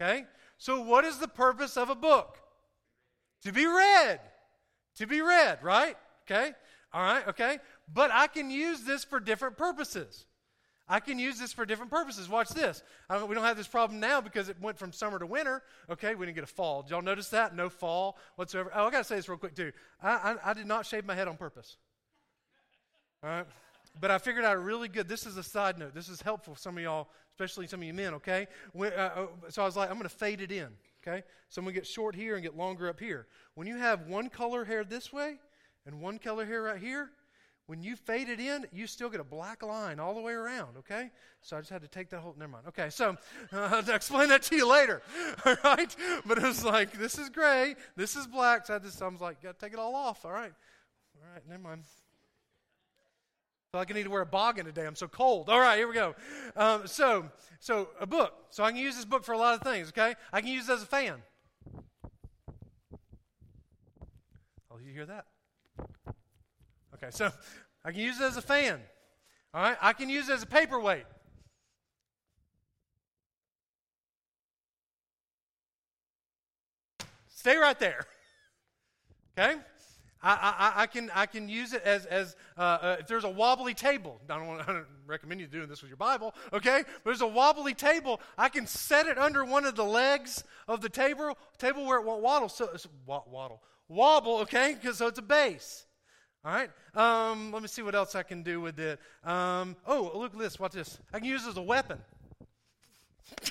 okay? 0.00 0.24
So 0.58 0.80
what 0.80 1.04
is 1.04 1.18
the 1.18 1.28
purpose 1.28 1.76
of 1.76 1.88
a 1.88 1.94
book? 1.94 2.38
To 3.42 3.52
be 3.52 3.66
read, 3.66 4.20
to 4.96 5.06
be 5.06 5.20
read, 5.20 5.62
right? 5.62 5.96
Okay, 6.24 6.52
all 6.92 7.02
right, 7.02 7.28
okay. 7.28 7.58
But 7.92 8.10
I 8.10 8.26
can 8.26 8.50
use 8.50 8.80
this 8.80 9.04
for 9.04 9.20
different 9.20 9.56
purposes. 9.56 10.25
I 10.88 11.00
can 11.00 11.18
use 11.18 11.38
this 11.38 11.52
for 11.52 11.66
different 11.66 11.90
purposes. 11.90 12.28
Watch 12.28 12.50
this. 12.50 12.82
we 13.10 13.34
don't 13.34 13.44
have 13.44 13.56
this 13.56 13.66
problem 13.66 13.98
now 13.98 14.20
because 14.20 14.48
it 14.48 14.56
went 14.60 14.78
from 14.78 14.92
summer 14.92 15.18
to 15.18 15.26
winter. 15.26 15.62
Okay, 15.90 16.14
we 16.14 16.26
didn't 16.26 16.36
get 16.36 16.44
a 16.44 16.48
fall. 16.48 16.82
Did 16.82 16.92
y'all 16.92 17.02
notice 17.02 17.28
that? 17.30 17.56
No 17.56 17.68
fall 17.68 18.16
whatsoever. 18.36 18.70
Oh, 18.74 18.86
I 18.86 18.90
got 18.90 18.98
to 18.98 19.04
say 19.04 19.16
this 19.16 19.28
real 19.28 19.38
quick, 19.38 19.56
too. 19.56 19.72
I, 20.00 20.10
I, 20.10 20.50
I, 20.50 20.54
did 20.54 20.66
not 20.66 20.86
shave 20.86 21.04
my 21.04 21.14
head 21.14 21.26
on 21.26 21.36
purpose. 21.36 21.76
All 23.24 23.30
right? 23.30 23.46
But 24.00 24.12
I 24.12 24.18
figured 24.18 24.44
out 24.44 24.62
really 24.62 24.88
good. 24.88 25.08
This 25.08 25.26
is 25.26 25.36
a 25.36 25.42
side 25.42 25.78
note. 25.78 25.92
This 25.94 26.08
is 26.08 26.22
helpful 26.22 26.54
for 26.54 26.60
some 26.60 26.76
of 26.76 26.82
y'all, 26.84 27.08
especially 27.32 27.66
some 27.66 27.80
of 27.80 27.86
you 27.86 27.94
men, 27.94 28.14
okay? 28.14 28.46
When, 28.72 28.92
uh, 28.92 29.10
uh 29.16 29.26
so 29.48 29.62
I 29.62 29.64
was 29.64 29.76
like, 29.76 29.90
I'm 29.90 29.96
going 29.96 30.08
to 30.08 30.14
fade 30.14 30.40
it 30.40 30.52
in, 30.52 30.68
okay? 31.02 31.24
So 31.48 31.60
I'm 31.60 31.64
going 31.64 31.74
to 31.74 31.80
get 31.80 31.86
short 31.86 32.14
here 32.14 32.34
and 32.34 32.44
get 32.44 32.56
longer 32.56 32.88
up 32.88 33.00
here. 33.00 33.26
When 33.54 33.66
you 33.66 33.76
have 33.76 34.06
one 34.06 34.28
color 34.28 34.64
hair 34.64 34.84
this 34.84 35.12
way 35.12 35.38
and 35.84 36.00
one 36.00 36.18
color 36.18 36.44
hair 36.44 36.62
right 36.62 36.80
here, 36.80 37.10
when 37.66 37.82
you 37.82 37.96
fade 37.96 38.28
it 38.28 38.38
in, 38.38 38.66
you 38.72 38.86
still 38.86 39.10
get 39.10 39.20
a 39.20 39.24
black 39.24 39.62
line 39.62 39.98
all 39.98 40.14
the 40.14 40.20
way 40.20 40.32
around, 40.32 40.76
okay? 40.78 41.10
So 41.42 41.56
I 41.56 41.60
just 41.60 41.70
had 41.70 41.82
to 41.82 41.88
take 41.88 42.10
that 42.10 42.20
whole, 42.20 42.34
never 42.38 42.52
mind. 42.52 42.66
Okay, 42.68 42.90
so 42.90 43.16
uh, 43.52 43.82
I'll 43.86 43.94
explain 43.94 44.28
that 44.28 44.42
to 44.42 44.56
you 44.56 44.70
later, 44.70 45.02
all 45.44 45.56
right? 45.64 45.94
But 46.24 46.38
it 46.38 46.44
was 46.44 46.64
like, 46.64 46.92
this 46.92 47.18
is 47.18 47.28
gray, 47.28 47.74
this 47.96 48.14
is 48.14 48.26
black. 48.28 48.66
So 48.66 48.76
I 48.76 48.78
just, 48.78 49.02
I 49.02 49.08
was 49.08 49.20
like, 49.20 49.42
got 49.42 49.58
to 49.58 49.64
take 49.64 49.72
it 49.72 49.80
all 49.80 49.96
off, 49.96 50.24
all 50.24 50.30
right? 50.30 50.52
All 51.20 51.32
right, 51.32 51.42
never 51.48 51.62
mind. 51.62 51.82
I 51.84 53.66
feel 53.72 53.80
like 53.80 53.90
I 53.90 53.94
need 53.94 54.04
to 54.04 54.10
wear 54.10 54.22
a 54.22 54.26
boggin 54.26 54.64
today. 54.64 54.86
I'm 54.86 54.94
so 54.94 55.08
cold. 55.08 55.48
All 55.48 55.58
right, 55.58 55.76
here 55.76 55.88
we 55.88 55.94
go. 55.94 56.14
Um, 56.54 56.86
so, 56.86 57.28
so 57.58 57.88
a 58.00 58.06
book. 58.06 58.32
So 58.50 58.62
I 58.62 58.70
can 58.70 58.78
use 58.78 58.94
this 58.94 59.04
book 59.04 59.24
for 59.24 59.32
a 59.32 59.38
lot 59.38 59.54
of 59.54 59.62
things, 59.62 59.88
okay? 59.88 60.14
I 60.32 60.40
can 60.40 60.50
use 60.50 60.68
it 60.68 60.72
as 60.72 60.84
a 60.84 60.86
fan. 60.86 61.20
Oh, 64.70 64.78
you 64.78 64.92
hear 64.92 65.06
that? 65.06 65.26
Okay, 66.96 67.08
so 67.10 67.30
I 67.86 67.92
can 67.92 68.00
use 68.00 68.20
it 68.20 68.24
as 68.24 68.36
a 68.36 68.42
fan. 68.42 68.80
All 69.54 69.62
right, 69.62 69.76
I 69.80 69.92
can 69.92 70.10
use 70.10 70.28
it 70.28 70.32
as 70.32 70.42
a 70.42 70.46
paperweight. 70.46 71.04
Stay 77.28 77.56
right 77.56 77.78
there. 77.78 78.04
Okay? 79.38 79.56
I, 80.22 80.32
I, 80.32 80.82
I, 80.82 80.86
can, 80.86 81.10
I 81.14 81.26
can 81.26 81.46
use 81.46 81.74
it 81.74 81.82
as, 81.82 82.06
as 82.06 82.36
uh, 82.56 82.60
uh, 82.60 82.96
if 83.00 83.06
there's 83.06 83.24
a 83.24 83.28
wobbly 83.28 83.74
table. 83.74 84.18
I 84.30 84.38
don't, 84.38 84.46
want, 84.46 84.62
I 84.66 84.72
don't 84.72 84.86
recommend 85.06 85.42
you 85.42 85.46
doing 85.46 85.68
this 85.68 85.82
with 85.82 85.90
your 85.90 85.98
Bible, 85.98 86.34
okay? 86.54 86.84
But 86.86 87.04
there's 87.04 87.20
a 87.20 87.26
wobbly 87.26 87.74
table. 87.74 88.22
I 88.38 88.48
can 88.48 88.66
set 88.66 89.06
it 89.06 89.18
under 89.18 89.44
one 89.44 89.66
of 89.66 89.76
the 89.76 89.84
legs 89.84 90.42
of 90.66 90.80
the 90.80 90.88
table, 90.88 91.36
table 91.58 91.84
where 91.84 91.98
it 91.98 92.06
won't 92.06 92.22
waddle. 92.22 92.48
So, 92.48 92.70
waddle, 93.04 93.60
wobble, 93.88 94.38
okay? 94.38 94.74
Because 94.80 94.96
so 94.96 95.08
it's 95.08 95.18
a 95.18 95.22
base. 95.22 95.85
All 96.46 96.52
right. 96.52 96.70
Um, 96.94 97.50
let 97.50 97.60
me 97.60 97.66
see 97.66 97.82
what 97.82 97.96
else 97.96 98.14
I 98.14 98.22
can 98.22 98.44
do 98.44 98.60
with 98.60 98.78
it. 98.78 99.00
Um, 99.24 99.74
oh, 99.84 100.12
look 100.14 100.32
at 100.32 100.38
this. 100.38 100.60
Watch 100.60 100.74
this. 100.74 100.96
I 101.12 101.18
can 101.18 101.26
use 101.26 101.44
it 101.44 101.48
as 101.48 101.56
a 101.56 101.62
weapon. 101.62 101.98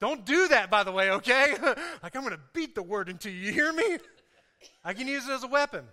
Don't 0.00 0.26
do 0.26 0.48
that, 0.48 0.70
by 0.70 0.82
the 0.84 0.92
way, 0.92 1.12
okay? 1.12 1.54
like 2.02 2.14
I'm 2.14 2.20
going 2.20 2.34
to 2.34 2.40
beat 2.52 2.74
the 2.74 2.82
word 2.82 3.08
until 3.08 3.32
you. 3.32 3.52
Hear 3.52 3.72
me? 3.72 3.96
I 4.84 4.92
can 4.92 5.08
use 5.08 5.26
it 5.26 5.32
as 5.32 5.44
a 5.44 5.48
weapon. 5.48 5.86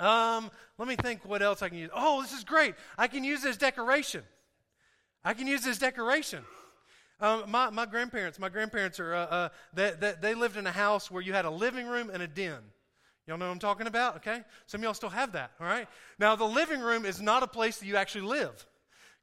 Um, 0.00 0.50
let 0.78 0.88
me 0.88 0.96
think 0.96 1.26
what 1.26 1.42
else 1.42 1.60
I 1.60 1.68
can 1.68 1.76
use. 1.76 1.90
Oh, 1.94 2.22
this 2.22 2.32
is 2.32 2.42
great. 2.42 2.76
I 2.96 3.06
can 3.06 3.22
use 3.22 3.44
as 3.44 3.58
decoration. 3.58 4.22
I 5.22 5.34
can 5.34 5.46
use 5.46 5.66
as 5.66 5.78
decoration. 5.78 6.42
Um, 7.20 7.50
my, 7.50 7.68
my 7.68 7.84
grandparents, 7.84 8.38
my 8.38 8.48
grandparents 8.48 8.98
are, 8.98 9.14
uh, 9.14 9.26
uh, 9.26 9.48
they, 9.74 9.92
they, 10.00 10.14
they 10.22 10.34
lived 10.34 10.56
in 10.56 10.66
a 10.66 10.72
house 10.72 11.10
where 11.10 11.20
you 11.20 11.34
had 11.34 11.44
a 11.44 11.50
living 11.50 11.86
room 11.86 12.08
and 12.10 12.22
a 12.22 12.26
den. 12.26 12.62
Y'all 13.26 13.38
know 13.38 13.46
what 13.46 13.52
I'm 13.52 13.58
talking 13.58 13.86
about? 13.86 14.16
Okay? 14.16 14.40
Some 14.66 14.80
of 14.80 14.84
y'all 14.84 14.94
still 14.94 15.08
have 15.08 15.32
that, 15.32 15.52
all 15.60 15.66
right? 15.66 15.88
Now, 16.18 16.36
the 16.36 16.44
living 16.44 16.80
room 16.80 17.06
is 17.06 17.22
not 17.22 17.42
a 17.42 17.46
place 17.46 17.78
that 17.78 17.86
you 17.86 17.96
actually 17.96 18.26
live. 18.26 18.66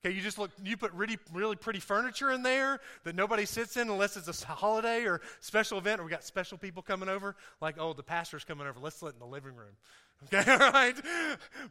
Okay, 0.04 0.16
you 0.16 0.22
just 0.22 0.40
look, 0.40 0.50
you 0.64 0.78
put 0.78 0.92
really, 0.94 1.20
really 1.32 1.56
pretty 1.56 1.80
furniture 1.80 2.32
in 2.32 2.42
there 2.42 2.80
that 3.04 3.16
nobody 3.16 3.46
sits 3.46 3.78
in 3.78 3.88
unless 3.88 4.18
it's 4.18 4.44
a 4.44 4.48
holiday 4.48 5.06
or 5.06 5.22
special 5.42 5.78
event 5.78 6.02
or 6.02 6.04
we 6.04 6.10
got 6.10 6.24
special 6.24 6.58
people 6.58 6.82
coming 6.82 7.08
over. 7.08 7.36
Like, 7.62 7.76
oh, 7.78 7.94
the 7.94 8.02
pastor's 8.02 8.44
coming 8.44 8.66
over. 8.66 8.80
Let's 8.80 8.96
sit 8.96 9.14
in 9.14 9.20
the 9.20 9.28
living 9.28 9.56
room. 9.56 9.76
Okay, 10.24 10.52
all 10.52 10.72
right? 10.72 10.96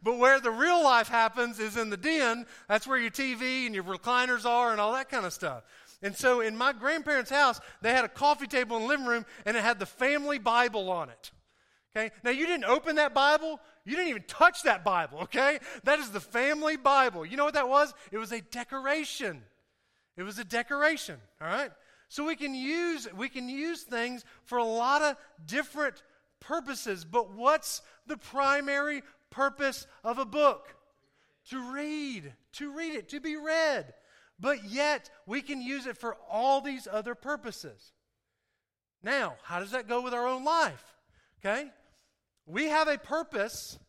But 0.01 0.17
where 0.17 0.39
the 0.39 0.51
real 0.51 0.81
life 0.81 1.09
happens 1.09 1.59
is 1.59 1.75
in 1.75 1.89
the 1.89 1.97
den. 1.97 2.45
That's 2.69 2.87
where 2.87 2.97
your 2.97 3.11
TV 3.11 3.65
and 3.65 3.75
your 3.75 3.83
recliners 3.83 4.45
are 4.45 4.71
and 4.71 4.79
all 4.79 4.93
that 4.93 5.09
kind 5.09 5.25
of 5.25 5.33
stuff. 5.33 5.63
And 6.01 6.15
so 6.15 6.39
in 6.39 6.55
my 6.55 6.71
grandparents' 6.71 7.31
house, 7.31 7.59
they 7.81 7.91
had 7.91 8.05
a 8.05 8.09
coffee 8.09 8.47
table 8.47 8.77
in 8.77 8.83
the 8.83 8.87
living 8.87 9.05
room 9.05 9.25
and 9.45 9.57
it 9.57 9.61
had 9.61 9.77
the 9.77 9.85
family 9.85 10.39
Bible 10.39 10.89
on 10.89 11.09
it. 11.09 11.31
Okay? 11.95 12.11
Now 12.23 12.31
you 12.31 12.45
didn't 12.45 12.65
open 12.65 12.95
that 12.95 13.13
Bible, 13.13 13.59
you 13.85 13.95
didn't 13.95 14.09
even 14.09 14.23
touch 14.27 14.63
that 14.63 14.83
Bible, 14.83 15.19
okay? 15.23 15.59
That 15.83 15.99
is 15.99 16.09
the 16.09 16.19
family 16.19 16.77
Bible. 16.77 17.25
You 17.25 17.37
know 17.37 17.45
what 17.45 17.55
that 17.55 17.67
was? 17.67 17.93
It 18.11 18.17
was 18.17 18.31
a 18.31 18.41
decoration. 18.41 19.43
It 20.15 20.23
was 20.23 20.39
a 20.39 20.43
decoration, 20.43 21.17
all 21.41 21.47
right? 21.47 21.71
So 22.07 22.25
we 22.25 22.35
can 22.35 22.53
use 22.53 23.07
we 23.15 23.29
can 23.29 23.47
use 23.47 23.83
things 23.83 24.25
for 24.43 24.57
a 24.57 24.63
lot 24.63 25.01
of 25.01 25.15
different 25.45 26.03
purposes, 26.39 27.05
but 27.05 27.33
what's 27.33 27.81
the 28.07 28.17
primary 28.17 29.01
purpose 29.29 29.87
of 30.03 30.17
a 30.17 30.25
book? 30.25 30.75
To 31.49 31.73
read, 31.73 32.33
to 32.53 32.71
read 32.71 32.95
it, 32.95 33.09
to 33.09 33.19
be 33.19 33.35
read. 33.35 33.93
But 34.39 34.65
yet, 34.65 35.09
we 35.25 35.41
can 35.41 35.61
use 35.61 35.85
it 35.85 35.97
for 35.97 36.17
all 36.29 36.61
these 36.61 36.87
other 36.91 37.15
purposes. 37.15 37.93
Now, 39.03 39.35
how 39.43 39.59
does 39.59 39.71
that 39.71 39.87
go 39.87 40.01
with 40.01 40.13
our 40.13 40.27
own 40.27 40.43
life? 40.43 40.83
Okay? 41.39 41.69
We 42.51 42.65
have 42.65 42.89
a 42.89 42.97
purpose. 42.97 43.79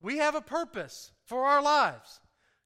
We 0.00 0.18
have 0.18 0.36
a 0.36 0.40
purpose 0.40 1.10
for 1.26 1.44
our 1.44 1.60
lives. 1.60 2.20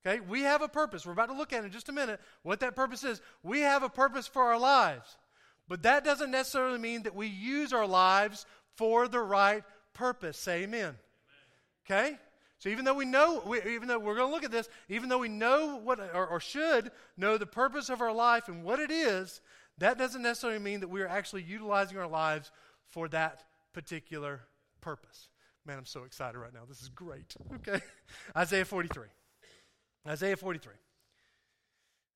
Okay? 0.07 0.21
We 0.21 0.43
have 0.43 0.61
a 0.61 0.69
purpose. 0.69 1.07
We're 1.07 1.12
about 1.12 1.31
to 1.31 1.35
look 1.35 1.54
at 1.54 1.64
in 1.64 1.71
just 1.71 1.88
a 1.88 1.93
minute 1.93 2.21
what 2.43 2.61
that 2.61 2.76
purpose 2.76 3.04
is. 3.04 3.23
We 3.43 3.61
have 3.61 3.83
a 3.83 3.88
purpose 3.88 4.26
for 4.26 4.43
our 4.43 4.59
lives. 4.59 5.16
But 5.66 5.83
that 5.85 6.04
doesn't 6.04 6.31
necessarily 6.31 6.78
mean 6.78 7.04
that 7.04 7.14
we 7.14 7.26
use 7.26 7.73
our 7.73 7.87
lives 7.87 8.45
for 8.76 9.09
the 9.09 9.21
right 9.21 9.64
purpose. 9.95 10.37
Say 10.37 10.64
amen. 10.64 10.81
amen. 10.81 10.95
Okay? 11.87 12.19
So 12.59 12.69
even 12.69 12.85
though 12.85 12.95
we 12.95 13.07
know, 13.07 13.43
we, 13.47 13.62
even 13.62 13.88
though 13.88 13.99
we're 13.99 14.16
going 14.16 14.28
to 14.28 14.35
look 14.35 14.45
at 14.45 14.50
this, 14.50 14.69
even 14.90 15.09
though 15.09 15.19
we 15.19 15.31
know 15.31 15.81
what, 15.83 16.00
or, 16.14 16.26
or 16.26 16.38
should 16.38 16.90
know 17.16 17.38
the 17.38 17.47
purpose 17.47 17.88
of 17.88 18.02
our 18.02 18.12
life 18.12 18.49
and 18.49 18.62
what 18.62 18.78
it 18.78 18.90
is, 18.90 19.40
that 19.78 19.97
doesn't 19.97 20.23
necessarily 20.23 20.59
mean 20.59 20.81
that 20.81 20.90
we 20.90 21.00
are 21.00 21.09
actually 21.09 21.45
utilizing 21.45 21.97
our 21.97 22.07
lives 22.07 22.50
for 22.90 23.09
that 23.09 23.43
particular 23.73 24.43
purpose. 24.84 25.28
Man, 25.66 25.78
I'm 25.78 25.86
so 25.86 26.04
excited 26.04 26.38
right 26.38 26.52
now. 26.52 26.60
This 26.68 26.82
is 26.82 26.90
great. 26.90 27.34
Okay? 27.56 27.80
Isaiah 28.36 28.66
43. 28.66 29.06
Isaiah 30.06 30.36
43. 30.36 30.74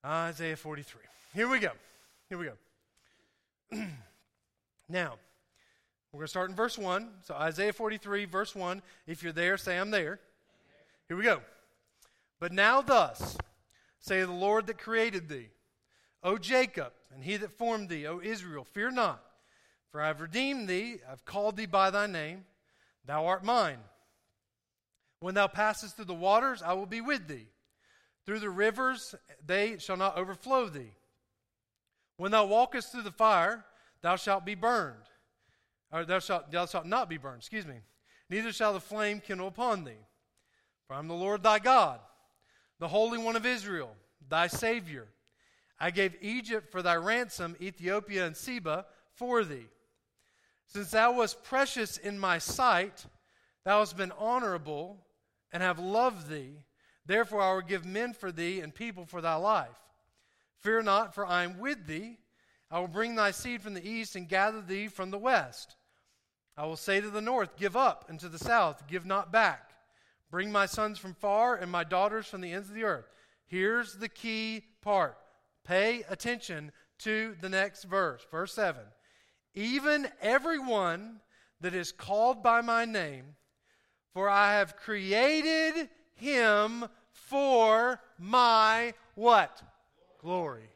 Isaiah 0.05 0.57
43. 0.57 1.01
Here 1.35 1.49
we 1.49 1.59
go. 1.59 1.71
Here 2.29 2.39
we 2.39 2.45
go. 2.45 2.53
now, 4.89 5.15
we're 6.13 6.19
going 6.19 6.27
to 6.27 6.31
start 6.31 6.51
in 6.51 6.57
verse 6.57 6.77
1. 6.77 7.09
So, 7.23 7.35
Isaiah 7.35 7.73
43, 7.73 8.27
verse 8.27 8.55
1. 8.55 8.83
If 9.07 9.23
you're 9.23 9.33
there, 9.33 9.57
say, 9.57 9.79
I'm 9.79 9.91
there. 9.91 10.21
Here 11.09 11.17
we 11.17 11.25
go. 11.25 11.41
But 12.41 12.53
now, 12.53 12.83
thus, 12.83 13.39
say 13.99 14.21
the 14.21 14.33
Lord 14.33 14.67
that 14.67 14.79
created 14.79 15.29
thee, 15.29 15.49
O 16.23 16.37
Jacob, 16.37 16.93
and 17.15 17.25
he 17.25 17.37
that 17.39 17.53
formed 17.53 17.89
thee, 17.89 18.07
O 18.07 18.21
Israel, 18.21 18.65
fear 18.65 18.91
not, 18.91 19.23
for 19.91 20.03
I 20.03 20.09
have 20.09 20.21
redeemed 20.21 20.69
thee, 20.69 20.99
I've 21.11 21.25
called 21.25 21.57
thee 21.57 21.67
by 21.67 21.91
thy 21.91 22.07
name, 22.07 22.45
thou 23.09 23.27
art 23.27 23.45
mine. 23.45 23.79
When 25.19 25.35
thou 25.35 25.49
passest 25.49 25.97
through 25.97 26.05
the 26.05 26.15
waters, 26.15 26.63
I 26.63 26.75
will 26.75 26.87
be 26.87 27.01
with 27.01 27.27
thee. 27.27 27.49
Through 28.25 28.39
the 28.39 28.51
rivers, 28.51 29.17
they 29.45 29.79
shall 29.79 29.97
not 29.97 30.17
overflow 30.17 30.69
thee. 30.69 30.93
When 32.19 32.31
thou 32.31 32.47
walkest 32.47 32.93
through 32.93 33.03
the 33.03 33.11
fire, 33.11 33.65
thou 34.01 34.15
shalt 34.15 34.45
be 34.45 34.55
burned 34.55 35.09
or 35.93 36.05
thou 36.05 36.19
shalt, 36.19 36.51
thou 36.51 36.67
shalt 36.67 36.87
not 36.87 37.09
be 37.09 37.17
burned, 37.17 37.39
excuse 37.39 37.67
me. 37.67 37.77
Neither 38.31 38.53
shall 38.53 38.73
the 38.73 38.81
flame 38.81 39.21
kindle 39.21 39.49
upon 39.49 39.85
thee. 39.85 40.05
For 40.87 40.95
I 40.95 40.99
am 40.99 41.09
the 41.09 41.15
Lord 41.15 41.43
thy 41.43 41.59
God, 41.59 42.01
the 42.79 42.89
Holy 42.89 43.19
One 43.19 43.37
of 43.37 43.47
Israel, 43.47 43.91
thy 44.29 44.47
Savior. 44.47 45.09
I 45.81 45.91
gave 45.91 46.17
Egypt 46.21 46.71
for 46.71 46.83
thy 46.83 46.97
ransom, 46.97 47.57
Ethiopia 47.61 48.27
and 48.27 48.37
Seba 48.37 48.87
for 49.15 49.45
thee. 49.45 49.67
Since 50.69 50.91
thou 50.91 51.13
wast 51.13 51.43
precious 51.43 51.97
in 51.97 52.19
my 52.19 52.39
sight, 52.39 53.07
thou 53.65 53.81
hast 53.81 53.97
been 53.97 54.13
honorable, 54.19 55.05
and 55.51 55.63
have 55.63 55.79
loved 55.79 56.29
thee. 56.29 56.65
Therefore 57.07 57.41
I 57.41 57.55
will 57.55 57.63
give 57.63 57.87
men 57.87 58.13
for 58.13 58.31
thee 58.31 58.61
and 58.61 58.75
people 58.75 59.07
for 59.07 59.21
thy 59.23 59.35
life. 59.35 59.79
Fear 60.61 60.83
not, 60.83 61.15
for 61.15 61.25
I 61.25 61.45
am 61.45 61.59
with 61.59 61.87
thee. 61.87 62.19
I 62.71 62.81
will 62.81 62.89
bring 62.89 63.15
thy 63.15 63.31
seed 63.31 63.63
from 63.63 63.73
the 63.73 63.89
east 63.89 64.15
and 64.15 64.29
gather 64.29 64.61
thee 64.61 64.89
from 64.89 65.11
the 65.11 65.19
west. 65.19 65.77
I 66.55 66.67
will 66.67 66.77
say 66.77 67.01
to 67.01 67.09
the 67.09 67.23
north, 67.23 67.57
Give 67.57 67.77
up, 67.77 68.11
and 68.11 68.21
to 68.21 68.29
the 68.29 68.39
south, 68.39 68.87
Give 68.87 69.07
not 69.07 69.33
back. 69.33 69.71
Bring 70.31 70.53
my 70.53 70.67
sons 70.67 70.99
from 70.99 71.15
far 71.15 71.57
and 71.57 71.73
my 71.73 71.85
daughters 71.85 72.27
from 72.27 72.43
the 72.43 72.53
ends 72.53 72.69
of 72.69 72.75
the 72.75 72.85
earth. 72.85 73.07
Here's 73.47 73.95
the 73.95 74.11
key 74.11 74.65
part. 74.83 75.17
Pay 75.65 76.03
attention 76.11 76.73
to 76.99 77.37
the 77.41 77.49
next 77.49 77.85
verse, 77.85 78.27
verse 78.31 78.53
7. 78.53 78.83
Even 79.55 80.09
everyone 80.21 81.21
that 81.61 81.75
is 81.75 81.93
called 81.93 82.43
by 82.43 82.61
my 82.61 82.85
name, 82.85 83.37
for 84.13 84.29
I 84.29 84.55
have 84.55 84.77
created 84.77 85.89
him 86.15 86.85
for 87.13 88.01
my 88.19 88.95
what? 89.15 89.63
Glory. 90.21 90.71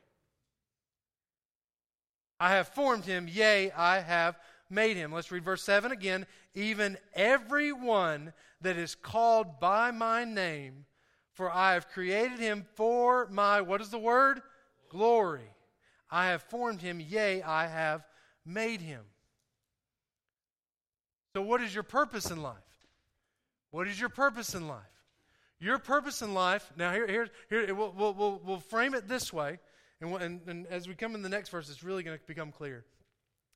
I 2.38 2.50
have 2.50 2.68
formed 2.68 3.04
him, 3.04 3.28
yea, 3.30 3.70
I 3.70 4.00
have 4.00 4.36
made 4.68 4.96
him. 4.96 5.12
Let's 5.12 5.30
read 5.30 5.44
verse 5.44 5.62
7 5.62 5.92
again. 5.92 6.26
Even 6.54 6.98
everyone 7.14 8.32
that 8.60 8.76
is 8.76 8.94
called 8.94 9.60
by 9.60 9.90
my 9.92 10.24
name, 10.24 10.86
for 11.34 11.52
I 11.52 11.74
have 11.74 11.88
created 11.88 12.38
him 12.38 12.66
for 12.74 13.28
my, 13.30 13.60
what 13.60 13.80
is 13.80 13.90
the 13.90 13.98
word? 13.98 14.42
Glory. 14.88 15.50
I 16.10 16.26
have 16.26 16.42
formed 16.42 16.82
him, 16.82 17.00
yea, 17.00 17.42
I 17.42 17.66
have 17.66 18.04
made 18.44 18.80
him. 18.80 19.02
So, 21.34 21.42
what 21.42 21.60
is 21.60 21.74
your 21.74 21.84
purpose 21.84 22.30
in 22.30 22.42
life? 22.42 22.56
What 23.70 23.88
is 23.88 23.98
your 23.98 24.10
purpose 24.10 24.54
in 24.54 24.68
life? 24.68 24.80
Your 25.58 25.78
purpose 25.78 26.22
in 26.22 26.34
life, 26.34 26.70
now 26.76 26.92
here, 26.92 27.06
here, 27.06 27.28
here 27.48 27.74
we'll, 27.74 27.92
we'll, 27.92 28.40
we'll 28.44 28.60
frame 28.60 28.94
it 28.94 29.08
this 29.08 29.32
way, 29.32 29.60
and, 30.00 30.14
and, 30.16 30.40
and 30.46 30.66
as 30.66 30.88
we 30.88 30.94
come 30.94 31.14
in 31.14 31.22
the 31.22 31.28
next 31.28 31.50
verse, 31.50 31.70
it's 31.70 31.84
really 31.84 32.02
going 32.02 32.18
to 32.18 32.24
become 32.26 32.50
clear. 32.50 32.84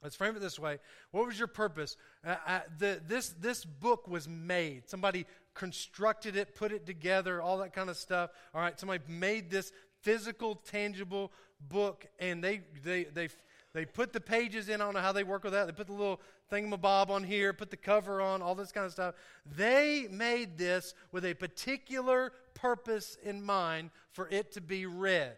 Let's 0.03 0.15
frame 0.15 0.37
it 0.37 0.41
this 0.41 0.59
way. 0.59 0.79
What 1.11 1.27
was 1.27 1.39
your 1.39 1.49
purpose? 1.49 1.97
Uh, 2.25 2.37
uh, 2.47 2.61
the, 2.79 3.01
this, 3.07 3.31
this 3.41 3.65
book 3.65 4.07
was 4.07 4.29
made. 4.29 4.89
Somebody 4.89 5.27
constructed 5.55 6.37
it, 6.37 6.55
put 6.55 6.71
it 6.71 6.87
together, 6.87 7.43
all 7.43 7.59
that 7.59 7.73
kind 7.73 7.91
of 7.91 7.97
stuff. 7.97 8.31
All 8.55 8.61
right, 8.61 8.79
somebody 8.79 9.03
made 9.09 9.51
this 9.51 9.73
physical, 10.03 10.55
tangible 10.55 11.33
book, 11.61 12.07
and 12.21 12.45
they, 12.45 12.61
they, 12.85 13.05
they, 13.05 13.29
they 13.77 13.85
put 13.85 14.15
the 14.15 14.21
pages 14.23 14.71
in. 14.71 14.81
I 14.81 14.85
don't 14.85 14.95
know 14.95 15.01
how 15.01 15.13
they 15.13 15.23
work 15.23 15.45
with 15.45 15.53
that. 15.53 15.67
They 15.67 15.73
put 15.73 15.87
the 15.87 15.93
little 15.93 16.19
thingamabob 16.51 17.11
on 17.11 17.23
here, 17.23 17.53
put 17.53 17.71
the 17.71 17.77
cover 17.77 18.23
on, 18.23 18.41
all 18.41 18.55
this 18.55 18.73
kind 18.73 18.87
of 18.87 18.93
stuff. 18.93 19.15
They 19.45 20.09
made 20.11 20.57
this 20.57 20.95
with 21.13 21.27
a 21.27 21.35
particular 21.35 22.33
purpose 22.55 23.19
in 23.23 23.43
mind 23.43 23.91
for 24.13 24.29
it 24.31 24.53
to 24.53 24.63
be 24.63 24.87
read. 24.87 25.37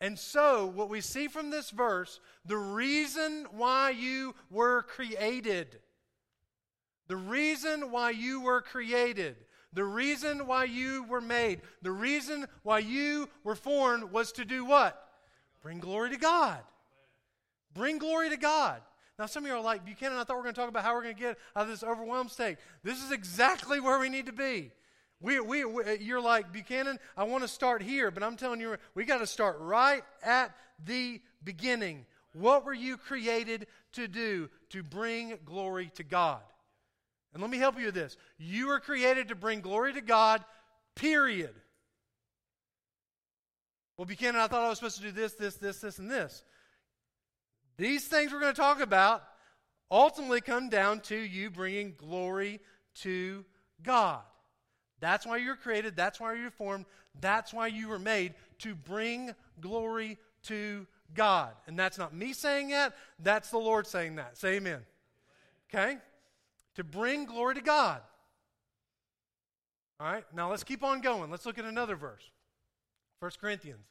And 0.00 0.18
so, 0.18 0.66
what 0.66 0.88
we 0.88 1.00
see 1.00 1.28
from 1.28 1.50
this 1.50 1.70
verse, 1.70 2.18
the 2.44 2.56
reason 2.56 3.46
why 3.52 3.90
you 3.90 4.34
were 4.50 4.82
created, 4.82 5.78
the 7.06 7.16
reason 7.16 7.92
why 7.92 8.10
you 8.10 8.40
were 8.40 8.60
created, 8.60 9.36
the 9.72 9.84
reason 9.84 10.48
why 10.48 10.64
you 10.64 11.04
were 11.04 11.20
made, 11.20 11.60
the 11.80 11.92
reason 11.92 12.46
why 12.64 12.80
you 12.80 13.28
were 13.44 13.54
formed 13.54 14.10
was 14.10 14.32
to 14.32 14.44
do 14.44 14.64
what? 14.64 14.98
Bring 15.62 15.78
glory 15.78 16.10
to 16.10 16.18
God. 16.18 16.58
Bring 17.74 17.98
glory 17.98 18.30
to 18.30 18.36
God. 18.36 18.80
Now, 19.18 19.26
some 19.26 19.44
of 19.44 19.50
you 19.50 19.56
are 19.56 19.62
like, 19.62 19.84
Buchanan, 19.84 20.18
I 20.18 20.24
thought 20.24 20.34
we 20.34 20.38
were 20.38 20.42
going 20.42 20.54
to 20.54 20.60
talk 20.60 20.68
about 20.68 20.84
how 20.84 20.94
we're 20.94 21.02
going 21.02 21.14
to 21.14 21.20
get 21.20 21.38
out 21.54 21.64
of 21.64 21.68
this 21.68 21.82
overwhelmed 21.82 22.30
state. 22.30 22.58
This 22.82 23.02
is 23.02 23.12
exactly 23.12 23.78
where 23.78 23.98
we 23.98 24.08
need 24.08 24.26
to 24.26 24.32
be. 24.32 24.72
We, 25.20 25.38
we, 25.38 25.64
we, 25.64 25.98
you're 26.00 26.20
like, 26.20 26.52
Buchanan, 26.52 26.98
I 27.16 27.24
want 27.24 27.44
to 27.44 27.48
start 27.48 27.82
here, 27.82 28.10
but 28.10 28.22
I'm 28.22 28.36
telling 28.36 28.60
you, 28.60 28.76
we 28.94 29.04
got 29.04 29.18
to 29.18 29.26
start 29.26 29.58
right 29.60 30.02
at 30.24 30.52
the 30.84 31.20
beginning. 31.44 32.06
What 32.32 32.64
were 32.64 32.74
you 32.74 32.96
created 32.96 33.66
to 33.92 34.08
do? 34.08 34.48
To 34.70 34.82
bring 34.82 35.38
glory 35.44 35.92
to 35.94 36.02
God. 36.02 36.40
And 37.32 37.40
let 37.40 37.50
me 37.50 37.58
help 37.58 37.78
you 37.78 37.86
with 37.86 37.94
this. 37.94 38.16
You 38.38 38.68
were 38.68 38.80
created 38.80 39.28
to 39.28 39.34
bring 39.34 39.60
glory 39.60 39.92
to 39.92 40.00
God, 40.00 40.44
period. 40.96 41.54
Well, 43.96 44.06
Buchanan, 44.06 44.40
I 44.40 44.48
thought 44.48 44.64
I 44.64 44.68
was 44.68 44.78
supposed 44.78 44.96
to 44.96 45.02
do 45.02 45.12
this, 45.12 45.34
this, 45.34 45.54
this, 45.54 45.78
this, 45.78 45.98
and 45.98 46.10
this. 46.10 46.42
These 47.82 48.06
things 48.06 48.32
we're 48.32 48.38
going 48.38 48.54
to 48.54 48.60
talk 48.60 48.80
about 48.80 49.24
ultimately 49.90 50.40
come 50.40 50.68
down 50.68 51.00
to 51.00 51.16
you 51.16 51.50
bringing 51.50 51.94
glory 51.96 52.60
to 53.00 53.44
God. 53.82 54.20
That's 55.00 55.26
why 55.26 55.38
you're 55.38 55.56
created. 55.56 55.96
That's 55.96 56.20
why 56.20 56.34
you're 56.34 56.52
formed. 56.52 56.84
That's 57.20 57.52
why 57.52 57.66
you 57.66 57.88
were 57.88 57.98
made 57.98 58.34
to 58.60 58.76
bring 58.76 59.34
glory 59.60 60.18
to 60.44 60.86
God. 61.12 61.54
And 61.66 61.76
that's 61.76 61.98
not 61.98 62.14
me 62.14 62.34
saying 62.34 62.68
that, 62.68 62.94
that's 63.18 63.50
the 63.50 63.58
Lord 63.58 63.88
saying 63.88 64.14
that. 64.14 64.38
Say 64.38 64.58
amen. 64.58 64.82
Okay? 65.68 65.96
To 66.76 66.84
bring 66.84 67.24
glory 67.24 67.56
to 67.56 67.62
God. 67.62 68.00
All 69.98 70.06
right, 70.06 70.24
now 70.32 70.50
let's 70.50 70.62
keep 70.62 70.84
on 70.84 71.00
going. 71.00 71.32
Let's 71.32 71.46
look 71.46 71.58
at 71.58 71.64
another 71.64 71.96
verse 71.96 72.30
1 73.18 73.32
Corinthians. 73.40 73.86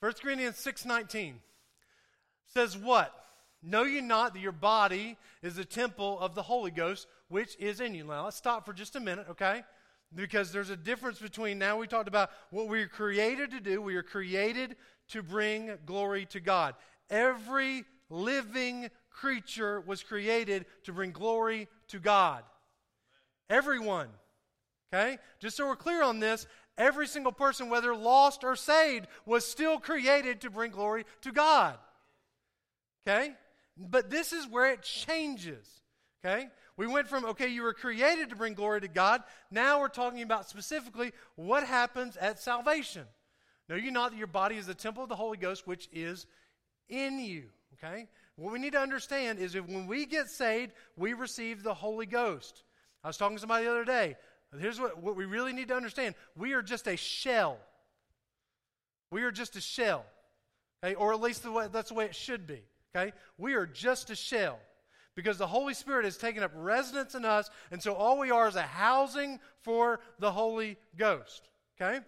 1 0.00 0.14
Corinthians 0.20 0.56
6:19 0.56 1.34
says 2.54 2.76
what? 2.76 3.14
Know 3.62 3.84
you 3.84 4.02
not 4.02 4.34
that 4.34 4.40
your 4.40 4.52
body 4.52 5.16
is 5.42 5.56
a 5.58 5.64
temple 5.64 6.18
of 6.18 6.34
the 6.34 6.42
Holy 6.42 6.70
Ghost, 6.70 7.06
which 7.28 7.56
is 7.58 7.80
in 7.80 7.94
you. 7.94 8.04
Now 8.04 8.24
let's 8.24 8.36
stop 8.36 8.66
for 8.66 8.72
just 8.72 8.96
a 8.96 9.00
minute, 9.00 9.26
okay? 9.30 9.62
Because 10.14 10.52
there's 10.52 10.70
a 10.70 10.76
difference 10.76 11.18
between 11.18 11.58
now 11.58 11.78
we 11.78 11.86
talked 11.86 12.08
about 12.08 12.30
what 12.50 12.68
we 12.68 12.82
are 12.82 12.88
created 12.88 13.52
to 13.52 13.60
do. 13.60 13.80
We 13.80 13.94
are 13.96 14.02
created 14.02 14.76
to 15.08 15.22
bring 15.22 15.70
glory 15.86 16.26
to 16.26 16.40
God. 16.40 16.74
Every 17.08 17.84
living 18.10 18.90
creature 19.10 19.80
was 19.80 20.02
created 20.02 20.66
to 20.84 20.92
bring 20.92 21.12
glory 21.12 21.68
to 21.88 21.98
God. 21.98 22.42
Everyone. 23.48 24.08
Okay? 24.92 25.18
Just 25.38 25.56
so 25.56 25.66
we're 25.66 25.76
clear 25.76 26.02
on 26.02 26.18
this, 26.18 26.46
every 26.76 27.06
single 27.06 27.32
person, 27.32 27.70
whether 27.70 27.94
lost 27.94 28.44
or 28.44 28.56
saved, 28.56 29.06
was 29.24 29.46
still 29.46 29.78
created 29.78 30.40
to 30.40 30.50
bring 30.50 30.72
glory 30.72 31.06
to 31.22 31.32
God. 31.32 31.78
Okay? 33.06 33.34
But 33.76 34.10
this 34.10 34.32
is 34.32 34.46
where 34.46 34.72
it 34.72 34.82
changes. 34.82 35.68
Okay? 36.24 36.48
We 36.76 36.86
went 36.86 37.08
from, 37.08 37.24
okay, 37.26 37.48
you 37.48 37.62
were 37.62 37.74
created 37.74 38.30
to 38.30 38.36
bring 38.36 38.54
glory 38.54 38.80
to 38.80 38.88
God. 38.88 39.22
Now 39.50 39.80
we're 39.80 39.88
talking 39.88 40.22
about 40.22 40.48
specifically 40.48 41.12
what 41.36 41.64
happens 41.64 42.16
at 42.16 42.40
salvation. 42.40 43.04
Know 43.68 43.76
you 43.76 43.90
not 43.90 44.12
that 44.12 44.18
your 44.18 44.26
body 44.26 44.56
is 44.56 44.66
the 44.66 44.74
temple 44.74 45.02
of 45.02 45.08
the 45.08 45.16
Holy 45.16 45.36
Ghost, 45.36 45.66
which 45.66 45.88
is 45.92 46.26
in 46.88 47.18
you. 47.18 47.44
Okay? 47.74 48.08
What 48.36 48.52
we 48.52 48.58
need 48.58 48.72
to 48.72 48.80
understand 48.80 49.38
is 49.38 49.54
if 49.54 49.66
when 49.66 49.86
we 49.86 50.06
get 50.06 50.28
saved, 50.28 50.72
we 50.96 51.12
receive 51.12 51.62
the 51.62 51.74
Holy 51.74 52.06
Ghost. 52.06 52.62
I 53.04 53.08
was 53.08 53.16
talking 53.16 53.36
to 53.36 53.40
somebody 53.40 53.64
the 53.64 53.70
other 53.70 53.84
day. 53.84 54.16
Here's 54.58 54.78
what, 54.78 55.02
what 55.02 55.16
we 55.16 55.24
really 55.24 55.52
need 55.52 55.68
to 55.68 55.74
understand 55.74 56.14
we 56.36 56.52
are 56.52 56.62
just 56.62 56.86
a 56.86 56.96
shell. 56.96 57.58
We 59.10 59.22
are 59.22 59.30
just 59.30 59.56
a 59.56 59.60
shell. 59.60 60.04
Okay? 60.82 60.94
Or 60.94 61.12
at 61.12 61.20
least 61.20 61.42
the 61.42 61.52
way, 61.52 61.68
that's 61.70 61.88
the 61.88 61.94
way 61.94 62.06
it 62.06 62.14
should 62.14 62.46
be. 62.46 62.62
Okay? 62.94 63.12
We 63.38 63.54
are 63.54 63.66
just 63.66 64.10
a 64.10 64.16
shell 64.16 64.58
because 65.14 65.38
the 65.38 65.46
Holy 65.46 65.74
Spirit 65.74 66.04
has 66.04 66.16
taken 66.16 66.42
up 66.42 66.52
residence 66.54 67.14
in 67.14 67.24
us, 67.24 67.50
and 67.70 67.82
so 67.82 67.94
all 67.94 68.18
we 68.18 68.30
are 68.30 68.48
is 68.48 68.56
a 68.56 68.62
housing 68.62 69.40
for 69.60 70.00
the 70.18 70.32
Holy 70.32 70.76
Ghost. 70.96 71.48
Okay? 71.80 72.00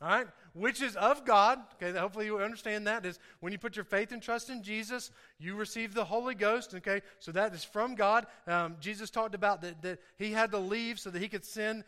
All 0.00 0.08
right? 0.08 0.26
Which 0.54 0.82
is 0.82 0.96
of 0.96 1.24
God. 1.24 1.60
Okay, 1.74 1.96
hopefully 1.98 2.26
you 2.26 2.38
understand 2.38 2.86
that 2.86 3.06
is 3.06 3.18
when 3.40 3.52
you 3.52 3.58
put 3.58 3.76
your 3.76 3.84
faith 3.84 4.12
and 4.12 4.20
trust 4.20 4.50
in 4.50 4.62
Jesus, 4.62 5.10
you 5.38 5.54
receive 5.54 5.94
the 5.94 6.04
Holy 6.04 6.34
Ghost. 6.34 6.74
Okay, 6.74 7.02
so 7.20 7.32
that 7.32 7.54
is 7.54 7.64
from 7.64 7.94
God. 7.94 8.26
Um, 8.46 8.76
Jesus 8.80 9.10
talked 9.10 9.34
about 9.34 9.62
that, 9.62 9.80
that 9.82 10.00
he 10.18 10.32
had 10.32 10.50
to 10.50 10.58
leave 10.58 10.98
so 10.98 11.10
that 11.10 11.22
he 11.22 11.28
could 11.28 11.44
send 11.44 11.84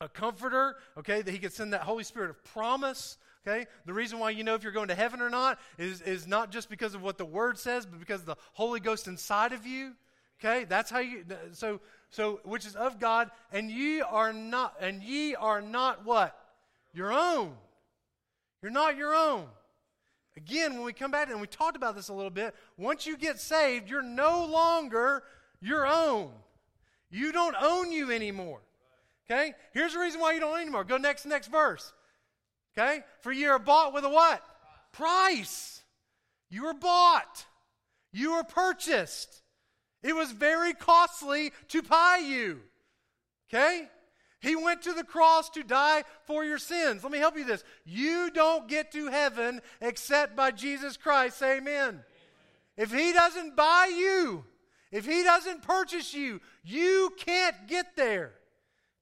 a 0.00 0.08
comforter, 0.08 0.76
okay, 0.98 1.22
that 1.22 1.30
he 1.30 1.38
could 1.38 1.52
send 1.52 1.72
that 1.72 1.82
Holy 1.82 2.04
Spirit 2.04 2.30
of 2.30 2.42
promise. 2.44 3.16
Okay? 3.46 3.66
The 3.86 3.94
reason 3.94 4.18
why 4.18 4.30
you 4.30 4.44
know 4.44 4.54
if 4.54 4.62
you're 4.62 4.72
going 4.72 4.88
to 4.88 4.94
heaven 4.94 5.20
or 5.20 5.30
not 5.30 5.58
is, 5.78 6.02
is 6.02 6.26
not 6.26 6.50
just 6.50 6.68
because 6.68 6.94
of 6.94 7.02
what 7.02 7.18
the 7.18 7.24
word 7.24 7.58
says, 7.58 7.86
but 7.86 7.98
because 7.98 8.20
of 8.20 8.26
the 8.26 8.36
Holy 8.52 8.80
Ghost 8.80 9.06
inside 9.06 9.52
of 9.52 9.66
you. 9.66 9.92
Okay? 10.38 10.64
That's 10.64 10.90
how 10.90 11.00
you 11.00 11.24
so 11.52 11.80
so 12.10 12.40
which 12.44 12.66
is 12.66 12.74
of 12.74 12.98
God, 12.98 13.30
and 13.52 13.70
ye 13.70 14.00
are 14.00 14.32
not 14.32 14.74
and 14.80 15.02
ye 15.02 15.34
are 15.34 15.62
not 15.62 16.04
what? 16.04 16.36
Your 16.92 17.12
own. 17.12 17.52
You're 18.62 18.72
not 18.72 18.96
your 18.96 19.14
own. 19.14 19.46
Again, 20.36 20.74
when 20.74 20.84
we 20.84 20.92
come 20.92 21.10
back 21.10 21.30
and 21.30 21.40
we 21.40 21.46
talked 21.46 21.76
about 21.76 21.96
this 21.96 22.08
a 22.08 22.14
little 22.14 22.30
bit, 22.30 22.54
once 22.76 23.06
you 23.06 23.16
get 23.16 23.38
saved, 23.38 23.90
you're 23.90 24.02
no 24.02 24.44
longer 24.44 25.22
your 25.60 25.86
own. 25.86 26.30
You 27.10 27.32
don't 27.32 27.56
own 27.60 27.90
you 27.90 28.12
anymore. 28.12 28.60
Okay? 29.30 29.54
Here's 29.72 29.92
the 29.92 29.98
reason 29.98 30.20
why 30.20 30.32
you 30.32 30.40
don't 30.40 30.54
own 30.54 30.60
anymore. 30.60 30.84
Go 30.84 30.96
next 30.96 31.26
next 31.26 31.48
verse. 31.48 31.92
Okay? 32.76 33.02
For 33.20 33.32
you 33.32 33.50
are 33.50 33.58
bought 33.58 33.92
with 33.92 34.04
a 34.04 34.08
what? 34.08 34.42
Price. 34.92 35.82
You 36.50 36.64
were 36.64 36.74
bought. 36.74 37.46
You 38.12 38.32
were 38.32 38.44
purchased. 38.44 39.42
It 40.02 40.14
was 40.14 40.32
very 40.32 40.72
costly 40.72 41.52
to 41.68 41.82
buy 41.82 42.22
you. 42.26 42.60
Okay? 43.52 43.88
He 44.40 44.56
went 44.56 44.82
to 44.82 44.94
the 44.94 45.04
cross 45.04 45.50
to 45.50 45.62
die 45.62 46.04
for 46.24 46.44
your 46.44 46.58
sins. 46.58 47.02
Let 47.02 47.12
me 47.12 47.18
help 47.18 47.36
you 47.36 47.44
this. 47.44 47.62
You 47.84 48.30
don't 48.30 48.68
get 48.68 48.90
to 48.92 49.08
heaven 49.08 49.60
except 49.80 50.34
by 50.34 50.50
Jesus 50.50 50.96
Christ. 50.96 51.38
Say 51.38 51.58
amen. 51.58 51.88
amen. 51.88 52.00
If 52.76 52.92
He 52.92 53.12
doesn't 53.12 53.54
buy 53.54 53.92
you, 53.94 54.44
if 54.90 55.04
He 55.04 55.22
doesn't 55.22 55.62
purchase 55.62 56.14
you, 56.14 56.40
you 56.64 57.12
can't 57.18 57.68
get 57.68 57.96
there. 57.96 58.32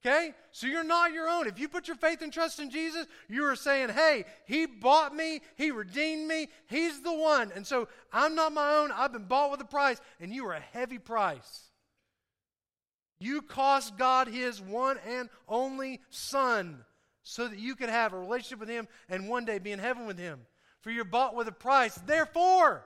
Okay? 0.05 0.33
So 0.51 0.67
you're 0.67 0.83
not 0.83 1.11
your 1.11 1.27
own. 1.27 1.47
If 1.47 1.59
you 1.59 1.67
put 1.67 1.87
your 1.87 1.97
faith 1.97 2.21
and 2.21 2.31
trust 2.31 2.59
in 2.59 2.69
Jesus, 2.69 3.05
you 3.27 3.43
are 3.45 3.55
saying, 3.55 3.89
hey, 3.89 4.25
He 4.45 4.65
bought 4.65 5.13
me, 5.13 5.41
He 5.55 5.71
redeemed 5.71 6.27
me, 6.27 6.47
He's 6.67 7.01
the 7.01 7.13
one. 7.13 7.51
And 7.53 7.67
so 7.67 7.89
I'm 8.13 8.35
not 8.35 8.53
my 8.53 8.75
own. 8.75 8.91
I've 8.91 9.11
been 9.11 9.25
bought 9.25 9.51
with 9.51 9.61
a 9.61 9.65
price, 9.65 9.99
and 10.19 10.33
you 10.33 10.45
are 10.47 10.53
a 10.53 10.59
heavy 10.59 10.99
price. 10.99 11.65
You 13.19 13.41
cost 13.41 13.97
God 13.97 14.29
His 14.29 14.61
one 14.61 14.97
and 15.05 15.29
only 15.47 15.99
Son 16.09 16.85
so 17.23 17.49
that 17.49 17.59
you 17.59 17.75
could 17.75 17.89
have 17.89 18.13
a 18.13 18.19
relationship 18.19 18.59
with 18.59 18.69
Him 18.69 18.87
and 19.09 19.27
one 19.27 19.43
day 19.43 19.59
be 19.59 19.73
in 19.73 19.79
heaven 19.79 20.07
with 20.07 20.17
Him. 20.17 20.39
For 20.81 20.91
you're 20.91 21.03
bought 21.03 21.35
with 21.35 21.49
a 21.49 21.53
price. 21.53 21.95
Therefore, 22.05 22.85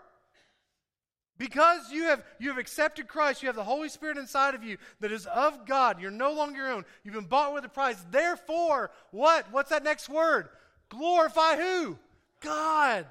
because 1.38 1.92
you 1.92 2.04
have, 2.06 2.24
you 2.40 2.50
have 2.50 2.58
accepted 2.58 3.08
Christ, 3.08 3.42
you 3.42 3.48
have 3.48 3.56
the 3.56 3.64
Holy 3.64 3.90
Spirit 3.90 4.18
inside 4.18 4.54
of 4.54 4.64
you 4.64 4.78
that 5.00 5.12
is 5.12 5.26
of 5.26 5.66
God. 5.66 6.00
You're 6.00 6.12
no 6.12 6.34
longer 6.34 6.58
your 6.58 6.72
own. 6.72 6.86
You've 7.04 7.16
been 7.16 7.26
bought 7.26 7.54
with 7.54 7.66
a 7.66 7.70
price. 7.70 7.98
Therefore, 8.12 8.92
what? 9.12 9.52
What's 9.52 9.72
that 9.72 9.84
next 9.84 10.10
word? 10.10 10.50
Glorify 10.90 11.56
who? 11.58 11.98
God. 12.42 13.08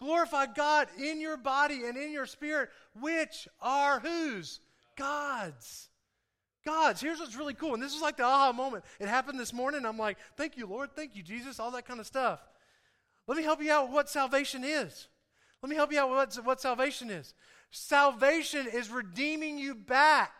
Glorify 0.00 0.46
God 0.46 0.88
in 0.98 1.20
your 1.20 1.36
body 1.36 1.84
and 1.86 1.96
in 1.96 2.12
your 2.12 2.26
spirit, 2.26 2.68
which 3.00 3.48
are 3.60 3.98
whose? 3.98 4.60
God's. 4.96 5.88
God's. 6.64 7.00
Here's 7.00 7.18
what's 7.18 7.36
really 7.36 7.54
cool. 7.54 7.74
And 7.74 7.82
this 7.82 7.94
is 7.94 8.02
like 8.02 8.18
the 8.18 8.24
aha 8.24 8.52
moment. 8.52 8.84
It 9.00 9.08
happened 9.08 9.40
this 9.40 9.52
morning. 9.52 9.84
I'm 9.84 9.98
like, 9.98 10.18
thank 10.36 10.56
you, 10.56 10.66
Lord. 10.66 10.90
Thank 10.94 11.16
you, 11.16 11.22
Jesus. 11.22 11.58
All 11.58 11.70
that 11.72 11.86
kind 11.86 11.98
of 11.98 12.06
stuff. 12.06 12.40
Let 13.26 13.36
me 13.36 13.42
help 13.42 13.62
you 13.62 13.72
out 13.72 13.86
with 13.86 13.94
what 13.94 14.10
salvation 14.10 14.64
is. 14.64 15.08
Let 15.66 15.70
me 15.70 15.76
help 15.78 15.92
you 15.92 15.98
out 15.98 16.10
with 16.10 16.36
what, 16.36 16.46
what 16.46 16.60
salvation 16.60 17.10
is. 17.10 17.34
Salvation 17.72 18.68
is 18.72 18.88
redeeming 18.88 19.58
you 19.58 19.74
back 19.74 20.30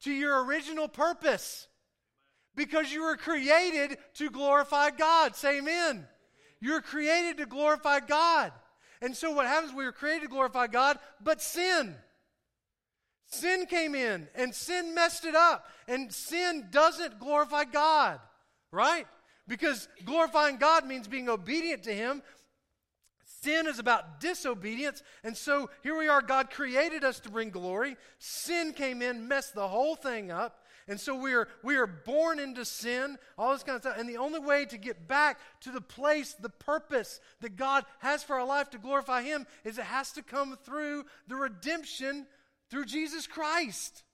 to 0.00 0.10
your 0.10 0.44
original 0.44 0.88
purpose 0.88 1.68
because 2.56 2.92
you 2.92 3.04
were 3.04 3.16
created 3.16 3.98
to 4.14 4.30
glorify 4.30 4.90
God. 4.90 5.36
Say 5.36 5.58
amen. 5.58 6.08
You're 6.60 6.80
created 6.80 7.36
to 7.36 7.46
glorify 7.46 8.00
God. 8.00 8.50
And 9.00 9.16
so 9.16 9.30
what 9.30 9.46
happens, 9.46 9.72
we 9.72 9.84
were 9.84 9.92
created 9.92 10.22
to 10.22 10.28
glorify 10.28 10.66
God, 10.66 10.98
but 11.22 11.40
sin. 11.40 11.94
Sin 13.26 13.66
came 13.66 13.94
in 13.94 14.26
and 14.34 14.52
sin 14.52 14.92
messed 14.92 15.24
it 15.24 15.36
up. 15.36 15.68
And 15.86 16.12
sin 16.12 16.66
doesn't 16.72 17.20
glorify 17.20 17.62
God, 17.62 18.18
right? 18.72 19.06
Because 19.46 19.86
glorifying 20.04 20.56
God 20.56 20.84
means 20.84 21.06
being 21.06 21.28
obedient 21.28 21.84
to 21.84 21.94
Him, 21.94 22.22
Sin 23.44 23.66
is 23.66 23.78
about 23.78 24.20
disobedience. 24.20 25.02
And 25.22 25.36
so 25.36 25.68
here 25.82 25.98
we 25.98 26.08
are. 26.08 26.22
God 26.22 26.50
created 26.50 27.04
us 27.04 27.20
to 27.20 27.30
bring 27.30 27.50
glory. 27.50 27.96
Sin 28.18 28.72
came 28.72 29.02
in, 29.02 29.28
messed 29.28 29.54
the 29.54 29.68
whole 29.68 29.96
thing 29.96 30.30
up. 30.30 30.64
And 30.88 30.98
so 30.98 31.14
we 31.14 31.34
are, 31.34 31.48
we 31.62 31.76
are 31.76 31.86
born 31.86 32.38
into 32.38 32.64
sin, 32.64 33.18
all 33.36 33.52
this 33.52 33.62
kind 33.62 33.76
of 33.76 33.82
stuff. 33.82 33.98
And 33.98 34.08
the 34.08 34.16
only 34.16 34.38
way 34.38 34.64
to 34.66 34.78
get 34.78 35.06
back 35.06 35.38
to 35.60 35.70
the 35.70 35.82
place, 35.82 36.32
the 36.32 36.48
purpose 36.48 37.20
that 37.42 37.56
God 37.56 37.84
has 37.98 38.22
for 38.22 38.38
our 38.38 38.46
life 38.46 38.70
to 38.70 38.78
glorify 38.78 39.22
Him 39.22 39.46
is 39.62 39.78
it 39.78 39.84
has 39.84 40.12
to 40.12 40.22
come 40.22 40.56
through 40.64 41.04
the 41.28 41.36
redemption 41.36 42.26
through 42.70 42.86
Jesus 42.86 43.26
Christ. 43.26 44.04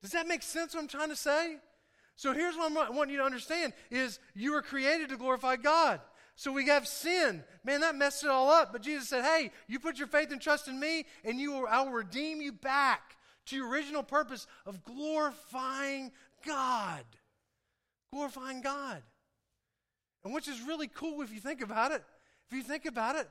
Does 0.00 0.12
that 0.12 0.26
make 0.26 0.42
sense 0.42 0.74
what 0.74 0.80
I'm 0.80 0.88
trying 0.88 1.10
to 1.10 1.16
say? 1.16 1.56
So 2.16 2.32
here's 2.32 2.56
what 2.56 2.72
I 2.76 2.90
want 2.90 3.10
you 3.10 3.18
to 3.18 3.24
understand 3.24 3.74
is 3.90 4.18
you 4.34 4.52
were 4.52 4.62
created 4.62 5.10
to 5.10 5.16
glorify 5.18 5.56
God. 5.56 6.00
So 6.36 6.52
we 6.52 6.66
have 6.66 6.86
sin. 6.88 7.44
Man, 7.64 7.80
that 7.80 7.94
messed 7.94 8.24
it 8.24 8.30
all 8.30 8.50
up. 8.50 8.72
But 8.72 8.82
Jesus 8.82 9.08
said, 9.08 9.24
Hey, 9.24 9.50
you 9.68 9.78
put 9.78 9.98
your 9.98 10.08
faith 10.08 10.32
and 10.32 10.40
trust 10.40 10.68
in 10.68 10.78
me, 10.80 11.06
and 11.24 11.38
you 11.38 11.52
will, 11.52 11.66
I 11.68 11.82
will 11.82 11.92
redeem 11.92 12.40
you 12.40 12.52
back 12.52 13.16
to 13.46 13.56
your 13.56 13.68
original 13.68 14.02
purpose 14.02 14.46
of 14.66 14.82
glorifying 14.84 16.10
God. 16.44 17.04
Glorifying 18.12 18.62
God. 18.62 19.02
And 20.24 20.34
which 20.34 20.48
is 20.48 20.60
really 20.62 20.88
cool 20.88 21.22
if 21.22 21.32
you 21.32 21.40
think 21.40 21.60
about 21.60 21.92
it. 21.92 22.02
If 22.50 22.56
you 22.56 22.62
think 22.62 22.86
about 22.86 23.16
it, 23.16 23.28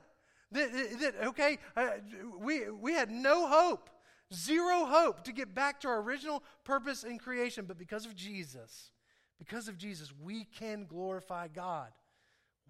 that, 0.52 0.72
that 1.00 1.14
okay, 1.28 1.58
uh, 1.76 1.90
we, 2.38 2.70
we 2.70 2.92
had 2.92 3.10
no 3.10 3.46
hope, 3.48 3.90
zero 4.32 4.84
hope 4.84 5.24
to 5.24 5.32
get 5.32 5.54
back 5.54 5.80
to 5.80 5.88
our 5.88 6.00
original 6.00 6.42
purpose 6.64 7.04
in 7.04 7.18
creation, 7.18 7.64
but 7.66 7.78
because 7.78 8.06
of 8.06 8.14
Jesus, 8.14 8.90
because 9.38 9.68
of 9.68 9.76
Jesus, 9.76 10.12
we 10.22 10.44
can 10.44 10.86
glorify 10.86 11.48
God 11.48 11.88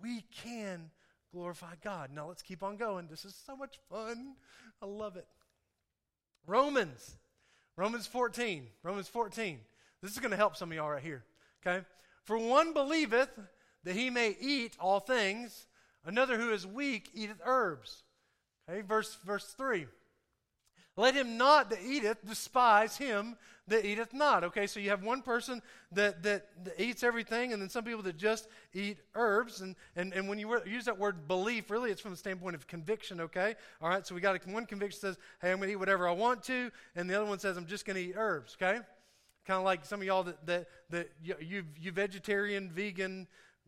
we 0.00 0.24
can 0.42 0.90
glorify 1.32 1.74
God. 1.82 2.10
Now 2.12 2.28
let's 2.28 2.42
keep 2.42 2.62
on 2.62 2.76
going. 2.76 3.08
This 3.08 3.24
is 3.24 3.34
so 3.46 3.56
much 3.56 3.78
fun. 3.90 4.34
I 4.82 4.86
love 4.86 5.16
it. 5.16 5.26
Romans. 6.46 7.16
Romans 7.76 8.06
14. 8.06 8.66
Romans 8.82 9.08
14. 9.08 9.58
This 10.02 10.12
is 10.12 10.18
going 10.18 10.30
to 10.30 10.36
help 10.36 10.56
some 10.56 10.70
of 10.70 10.76
y'all 10.76 10.90
right 10.90 11.02
here. 11.02 11.24
Okay? 11.66 11.84
For 12.24 12.38
one 12.38 12.72
believeth 12.72 13.30
that 13.84 13.96
he 13.96 14.10
may 14.10 14.36
eat 14.40 14.76
all 14.78 15.00
things, 15.00 15.66
Another 16.06 16.38
who 16.38 16.52
is 16.52 16.66
weak 16.66 17.10
eateth 17.14 17.40
herbs. 17.44 18.02
Okay, 18.68 18.82
verse, 18.82 19.16
verse 19.24 19.54
3. 19.56 19.86
Let 20.96 21.14
him 21.14 21.36
not 21.36 21.70
that 21.70 21.82
eateth 21.82 22.24
despise 22.24 22.96
him 22.96 23.36
that 23.68 23.84
eateth 23.84 24.12
not. 24.12 24.44
Okay, 24.44 24.66
so 24.66 24.78
you 24.78 24.90
have 24.90 25.02
one 25.02 25.22
person 25.22 25.62
that, 25.92 26.22
that, 26.22 26.46
that, 26.64 26.80
eats 26.80 27.02
everything, 27.02 27.52
and 27.52 27.62
then 27.62 27.68
some 27.68 27.84
people 27.84 28.02
that 28.02 28.16
just 28.16 28.46
eat 28.74 28.98
herbs. 29.14 29.60
And, 29.60 29.74
and, 29.96 30.12
and 30.12 30.28
when 30.28 30.38
you 30.38 30.60
use 30.66 30.84
that 30.84 30.98
word 30.98 31.26
belief, 31.26 31.70
really 31.70 31.90
it's 31.90 32.00
from 32.00 32.10
the 32.10 32.16
standpoint 32.16 32.54
of 32.54 32.66
conviction, 32.66 33.20
okay? 33.22 33.54
All 33.80 33.88
right, 33.88 34.06
so 34.06 34.14
we 34.14 34.20
got 34.20 34.36
a, 34.36 34.50
one 34.50 34.66
conviction 34.66 35.00
says, 35.00 35.16
hey, 35.40 35.50
I'm 35.50 35.58
going 35.58 35.68
to 35.68 35.72
eat 35.72 35.76
whatever 35.76 36.06
I 36.06 36.12
want 36.12 36.42
to, 36.44 36.70
and 36.94 37.08
the 37.08 37.14
other 37.14 37.26
one 37.26 37.38
says, 37.38 37.56
I'm 37.56 37.66
just 37.66 37.86
going 37.86 37.96
to 37.96 38.02
eat 38.02 38.14
herbs, 38.16 38.56
okay? 38.60 38.80
Kind 39.46 39.58
of 39.58 39.64
like 39.64 39.84
some 39.84 40.00
of 40.00 40.06
y'all 40.06 40.24
that, 40.24 40.46
that, 40.46 40.66
that 40.90 41.10
you, 41.22 41.64
you, 41.80 41.92
vegetarian, 41.92 42.70
vegan, 42.70 43.26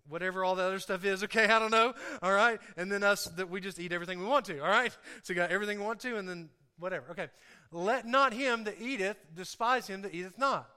whatever 0.08 0.44
all 0.44 0.54
the 0.54 0.62
other 0.62 0.78
stuff 0.78 1.04
is, 1.04 1.24
okay? 1.24 1.44
I 1.48 1.58
don't 1.58 1.70
know, 1.70 1.94
all 2.22 2.32
right? 2.32 2.60
And 2.76 2.92
then 2.92 3.02
us 3.02 3.24
that 3.24 3.48
we 3.48 3.62
just 3.62 3.80
eat 3.80 3.92
everything 3.92 4.18
we 4.18 4.26
want 4.26 4.44
to, 4.46 4.60
all 4.60 4.68
right? 4.68 4.94
So 5.22 5.32
you 5.32 5.36
got 5.36 5.50
everything 5.50 5.78
we 5.78 5.86
want 5.86 6.00
to, 6.00 6.18
and 6.18 6.28
then 6.28 6.50
whatever. 6.78 7.10
Okay. 7.10 7.28
Let 7.72 8.06
not 8.06 8.32
him 8.32 8.64
that 8.64 8.80
eateth 8.80 9.16
despise 9.34 9.86
him 9.86 10.02
that 10.02 10.14
eateth 10.14 10.38
not. 10.38 10.68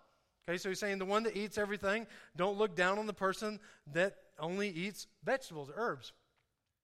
Okay, 0.47 0.57
so 0.57 0.69
he's 0.69 0.79
saying 0.79 0.97
the 0.97 1.05
one 1.05 1.23
that 1.23 1.37
eats 1.37 1.59
everything, 1.59 2.07
don't 2.35 2.57
look 2.57 2.75
down 2.75 2.97
on 2.97 3.05
the 3.05 3.13
person 3.13 3.59
that 3.93 4.15
only 4.39 4.69
eats 4.69 5.05
vegetables 5.23 5.69
or 5.69 5.73
herbs. 5.75 6.11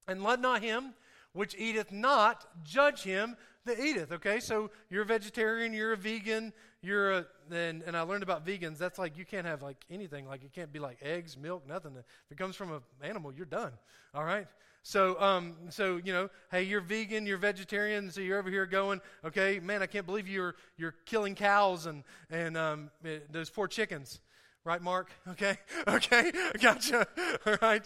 And 0.08 0.24
let 0.24 0.40
not 0.40 0.62
him 0.62 0.94
which 1.36 1.54
eateth 1.58 1.92
not 1.92 2.46
judge 2.64 3.04
him 3.04 3.36
that 3.66 3.78
eateth. 3.78 4.12
Okay, 4.14 4.40
so 4.40 4.72
you're 4.90 5.02
a 5.02 5.06
vegetarian, 5.06 5.74
you're 5.74 5.92
a 5.92 5.98
vegan, 5.98 6.54
you're 6.82 7.12
a, 7.12 7.26
and, 7.52 7.84
and 7.84 7.98
I 7.98 8.02
learned 8.02 8.24
about 8.24 8.46
vegans, 8.46 8.78
that's 8.78 8.98
like 8.98 9.18
you 9.18 9.26
can't 9.26 9.46
have 9.46 9.62
like 9.62 9.84
anything, 9.90 10.28
like 10.28 10.44
it 10.44 10.54
can't 10.54 10.72
be 10.72 10.80
like 10.80 11.00
eggs, 11.02 11.38
milk, 11.38 11.68
nothing. 11.68 11.92
If 11.98 12.32
it 12.32 12.38
comes 12.38 12.56
from 12.56 12.72
an 12.72 12.82
animal, 13.04 13.34
you're 13.34 13.46
done. 13.46 13.74
All 14.14 14.24
right? 14.24 14.48
So, 14.88 15.20
um, 15.20 15.56
so 15.70 15.98
you 15.98 16.14
know, 16.14 16.30
hey, 16.52 16.62
you're 16.62 16.80
vegan, 16.80 17.26
you're 17.26 17.40
vegetarian, 17.40 18.12
so 18.12 18.22
you're 18.22 18.38
over 18.38 18.52
here 18.52 18.68
going, 18.68 19.02
okay, 19.26 19.60
man, 19.60 19.82
I 19.82 19.88
can't 19.88 20.06
believe 20.06 20.28
you're 20.28 20.54
you're 20.78 20.94
killing 21.08 21.34
cows 21.34 21.88
and 21.88 22.04
and 22.30 22.56
um, 22.56 22.92
it, 23.04 23.24
eh, 23.24 23.26
those 23.32 23.50
poor 23.50 23.68
chickens, 23.68 24.22
right, 24.64 24.80
Mark? 24.80 25.10
Okay, 25.30 25.58
okay, 25.88 26.32
gotcha. 26.62 27.08
All 27.48 27.58
right, 27.64 27.82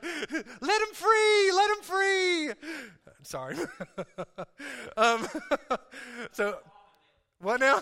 let 0.60 0.82
him 0.82 0.94
free, 0.94 1.52
let 1.54 1.72
him 1.72 1.84
free. 1.84 2.52
Sorry. 3.24 3.56
um, 4.98 5.26
so, 6.34 6.58
what 7.40 7.62
now? 7.62 7.82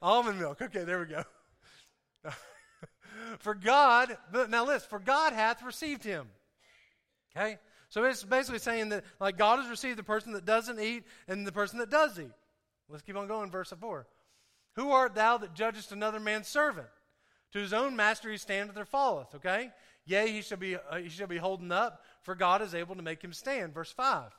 Almond 0.00 0.38
milk. 0.38 0.62
Okay, 0.62 0.84
there 0.84 1.00
we 1.00 1.06
go. 1.06 1.24
for 3.40 3.56
God, 3.56 4.16
but 4.30 4.50
now 4.50 4.64
listen, 4.64 4.88
for 4.88 5.00
God 5.00 5.32
hath 5.32 5.64
received 5.64 6.04
him. 6.04 6.28
Okay? 7.36 7.58
So 7.88 8.04
it's 8.04 8.24
basically 8.24 8.58
saying 8.58 8.88
that 8.90 9.04
like 9.20 9.38
God 9.38 9.60
has 9.60 9.68
received 9.68 9.98
the 9.98 10.02
person 10.02 10.32
that 10.32 10.44
doesn't 10.44 10.80
eat 10.80 11.04
and 11.28 11.46
the 11.46 11.52
person 11.52 11.78
that 11.78 11.90
does 11.90 12.18
eat. 12.18 12.32
Let's 12.88 13.02
keep 13.02 13.16
on 13.16 13.26
going, 13.26 13.50
verse 13.50 13.72
4. 13.78 14.06
Who 14.74 14.90
art 14.90 15.14
thou 15.14 15.38
that 15.38 15.54
judgest 15.54 15.92
another 15.92 16.20
man's 16.20 16.48
servant? 16.48 16.88
To 17.52 17.58
his 17.58 17.72
own 17.72 17.96
master 17.96 18.30
he 18.30 18.36
standeth 18.36 18.76
or 18.76 18.84
falleth, 18.84 19.34
okay? 19.34 19.70
Yea, 20.04 20.30
he 20.30 20.42
shall 20.42 20.58
be, 20.58 20.76
uh, 20.76 20.96
he 21.02 21.08
shall 21.08 21.26
be 21.26 21.38
holding 21.38 21.72
up, 21.72 22.04
for 22.22 22.34
God 22.34 22.62
is 22.62 22.74
able 22.74 22.94
to 22.94 23.02
make 23.02 23.22
him 23.22 23.32
stand. 23.32 23.74
Verse 23.74 23.90
5. 23.90 24.30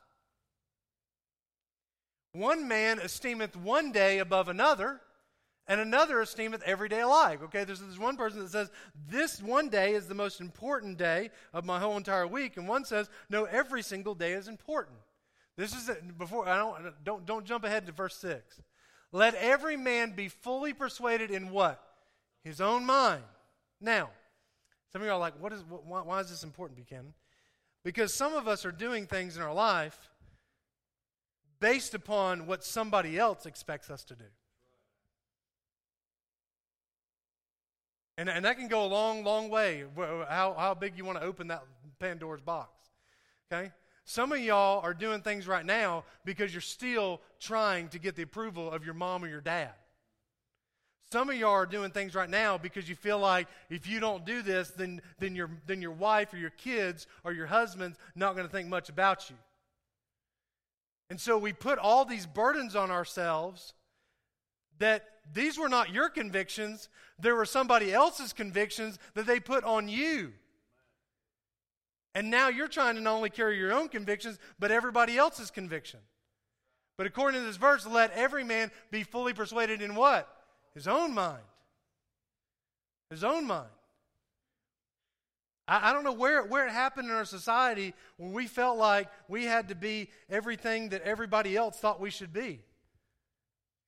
One 2.33 2.67
man 2.67 2.99
esteemeth 2.99 3.55
one 3.55 3.91
day 3.91 4.19
above 4.19 4.47
another, 4.47 5.01
and 5.67 5.81
another 5.81 6.21
esteemeth 6.21 6.63
every 6.63 6.87
day 6.87 7.01
alike. 7.01 7.43
Okay, 7.43 7.63
there's 7.63 7.81
this 7.81 7.97
one 7.97 8.15
person 8.15 8.39
that 8.39 8.51
says, 8.51 8.71
This 9.09 9.41
one 9.41 9.69
day 9.69 9.93
is 9.93 10.07
the 10.07 10.15
most 10.15 10.39
important 10.39 10.97
day 10.97 11.29
of 11.53 11.65
my 11.65 11.79
whole 11.79 11.97
entire 11.97 12.25
week. 12.25 12.57
And 12.57 12.67
one 12.67 12.85
says, 12.85 13.09
No, 13.29 13.45
every 13.45 13.83
single 13.83 14.15
day 14.15 14.33
is 14.33 14.47
important. 14.47 14.97
This 15.57 15.73
is 15.73 15.89
before 16.17 16.47
I 16.47 16.57
don't 16.57 17.03
don't 17.03 17.25
don't 17.25 17.45
jump 17.45 17.63
ahead 17.63 17.85
to 17.87 17.91
verse 17.91 18.15
six. 18.15 18.61
Let 19.11 19.35
every 19.35 19.75
man 19.75 20.11
be 20.11 20.27
fully 20.27 20.73
persuaded 20.73 21.31
in 21.31 21.49
what? 21.49 21.81
His 22.43 22.61
own 22.61 22.85
mind. 22.85 23.23
Now, 23.81 24.09
some 24.91 25.01
of 25.01 25.07
you 25.07 25.11
are 25.11 25.19
like, 25.19 25.41
what 25.41 25.51
is 25.51 25.63
why, 25.67 26.01
why 26.01 26.19
is 26.19 26.29
this 26.29 26.43
important, 26.43 26.77
Buchanan? 26.77 27.13
Because 27.83 28.13
some 28.13 28.33
of 28.33 28.47
us 28.47 28.65
are 28.65 28.71
doing 28.71 29.07
things 29.07 29.35
in 29.35 29.43
our 29.43 29.53
life 29.53 30.09
based 31.59 31.93
upon 31.93 32.45
what 32.45 32.63
somebody 32.63 33.17
else 33.17 33.45
expects 33.45 33.89
us 33.89 34.03
to 34.05 34.15
do. 34.15 34.25
And, 38.17 38.29
and 38.29 38.43
that 38.45 38.57
can 38.57 38.67
go 38.67 38.83
a 38.85 38.87
long, 38.87 39.23
long 39.23 39.49
way, 39.49 39.83
how, 39.95 40.55
how 40.57 40.73
big 40.73 40.97
you 40.97 41.05
want 41.05 41.19
to 41.19 41.23
open 41.23 41.47
that 41.47 41.63
Pandora's 41.99 42.41
box. 42.41 42.71
Okay? 43.51 43.71
Some 44.05 44.31
of 44.31 44.39
y'all 44.39 44.81
are 44.81 44.93
doing 44.93 45.21
things 45.21 45.47
right 45.47 45.65
now 45.65 46.03
because 46.25 46.53
you're 46.53 46.61
still 46.61 47.21
trying 47.39 47.89
to 47.89 47.99
get 47.99 48.15
the 48.15 48.23
approval 48.23 48.71
of 48.71 48.85
your 48.85 48.93
mom 48.93 49.23
or 49.23 49.27
your 49.27 49.41
dad. 49.41 49.71
Some 51.11 51.29
of 51.29 51.37
y'all 51.37 51.51
are 51.51 51.65
doing 51.65 51.91
things 51.91 52.15
right 52.15 52.29
now 52.29 52.57
because 52.57 52.89
you 52.89 52.95
feel 52.95 53.19
like 53.19 53.47
if 53.69 53.87
you 53.87 53.99
don't 53.99 54.25
do 54.25 54.41
this, 54.41 54.71
then, 54.71 55.01
then, 55.19 55.35
your, 55.35 55.49
then 55.65 55.81
your 55.81 55.91
wife 55.91 56.33
or 56.33 56.37
your 56.37 56.49
kids 56.49 57.07
or 57.23 57.31
your 57.31 57.47
husband's 57.47 57.97
not 58.15 58.35
going 58.35 58.45
to 58.45 58.51
think 58.51 58.67
much 58.67 58.89
about 58.89 59.29
you. 59.29 59.35
And 61.09 61.19
so 61.21 61.37
we 61.37 61.53
put 61.53 61.79
all 61.79 62.03
these 62.03 62.25
burdens 62.25 62.75
on 62.75 62.91
ourselves 62.91 63.73
that 64.79 65.05
these 65.33 65.57
were 65.57 65.69
not 65.69 65.91
your 65.91 66.09
convictions, 66.09 66.89
there 67.19 67.35
were 67.35 67.45
somebody 67.45 67.93
else's 67.93 68.33
convictions 68.33 68.97
that 69.13 69.25
they 69.25 69.39
put 69.39 69.63
on 69.63 69.89
you. 69.89 70.33
And 72.15 72.31
now 72.31 72.49
you're 72.49 72.67
trying 72.67 72.95
to 72.95 73.01
not 73.01 73.13
only 73.13 73.29
carry 73.29 73.57
your 73.57 73.73
own 73.73 73.89
convictions, 73.89 74.39
but 74.57 74.71
everybody 74.71 75.17
else's 75.17 75.51
conviction. 75.51 75.99
But 76.97 77.05
according 77.05 77.41
to 77.41 77.45
this 77.45 77.57
verse, 77.57 77.85
let 77.85 78.11
every 78.13 78.43
man 78.43 78.71
be 78.89 79.03
fully 79.03 79.33
persuaded 79.33 79.81
in 79.81 79.93
what? 79.93 80.27
His 80.73 80.87
own 80.87 81.13
mind. 81.13 81.43
His 83.11 83.23
own 83.23 83.45
mind. 83.45 83.69
I, 85.67 85.89
I 85.89 85.93
don't 85.93 86.03
know 86.03 86.13
where, 86.13 86.43
where 86.43 86.65
it 86.65 86.71
happened 86.71 87.09
in 87.09 87.15
our 87.15 87.25
society 87.25 87.93
when 88.17 88.33
we 88.33 88.47
felt 88.47 88.77
like 88.77 89.09
we 89.27 89.45
had 89.45 89.69
to 89.69 89.75
be 89.75 90.09
everything 90.29 90.89
that 90.89 91.03
everybody 91.03 91.55
else 91.55 91.77
thought 91.77 91.99
we 91.99 92.09
should 92.09 92.33
be 92.33 92.61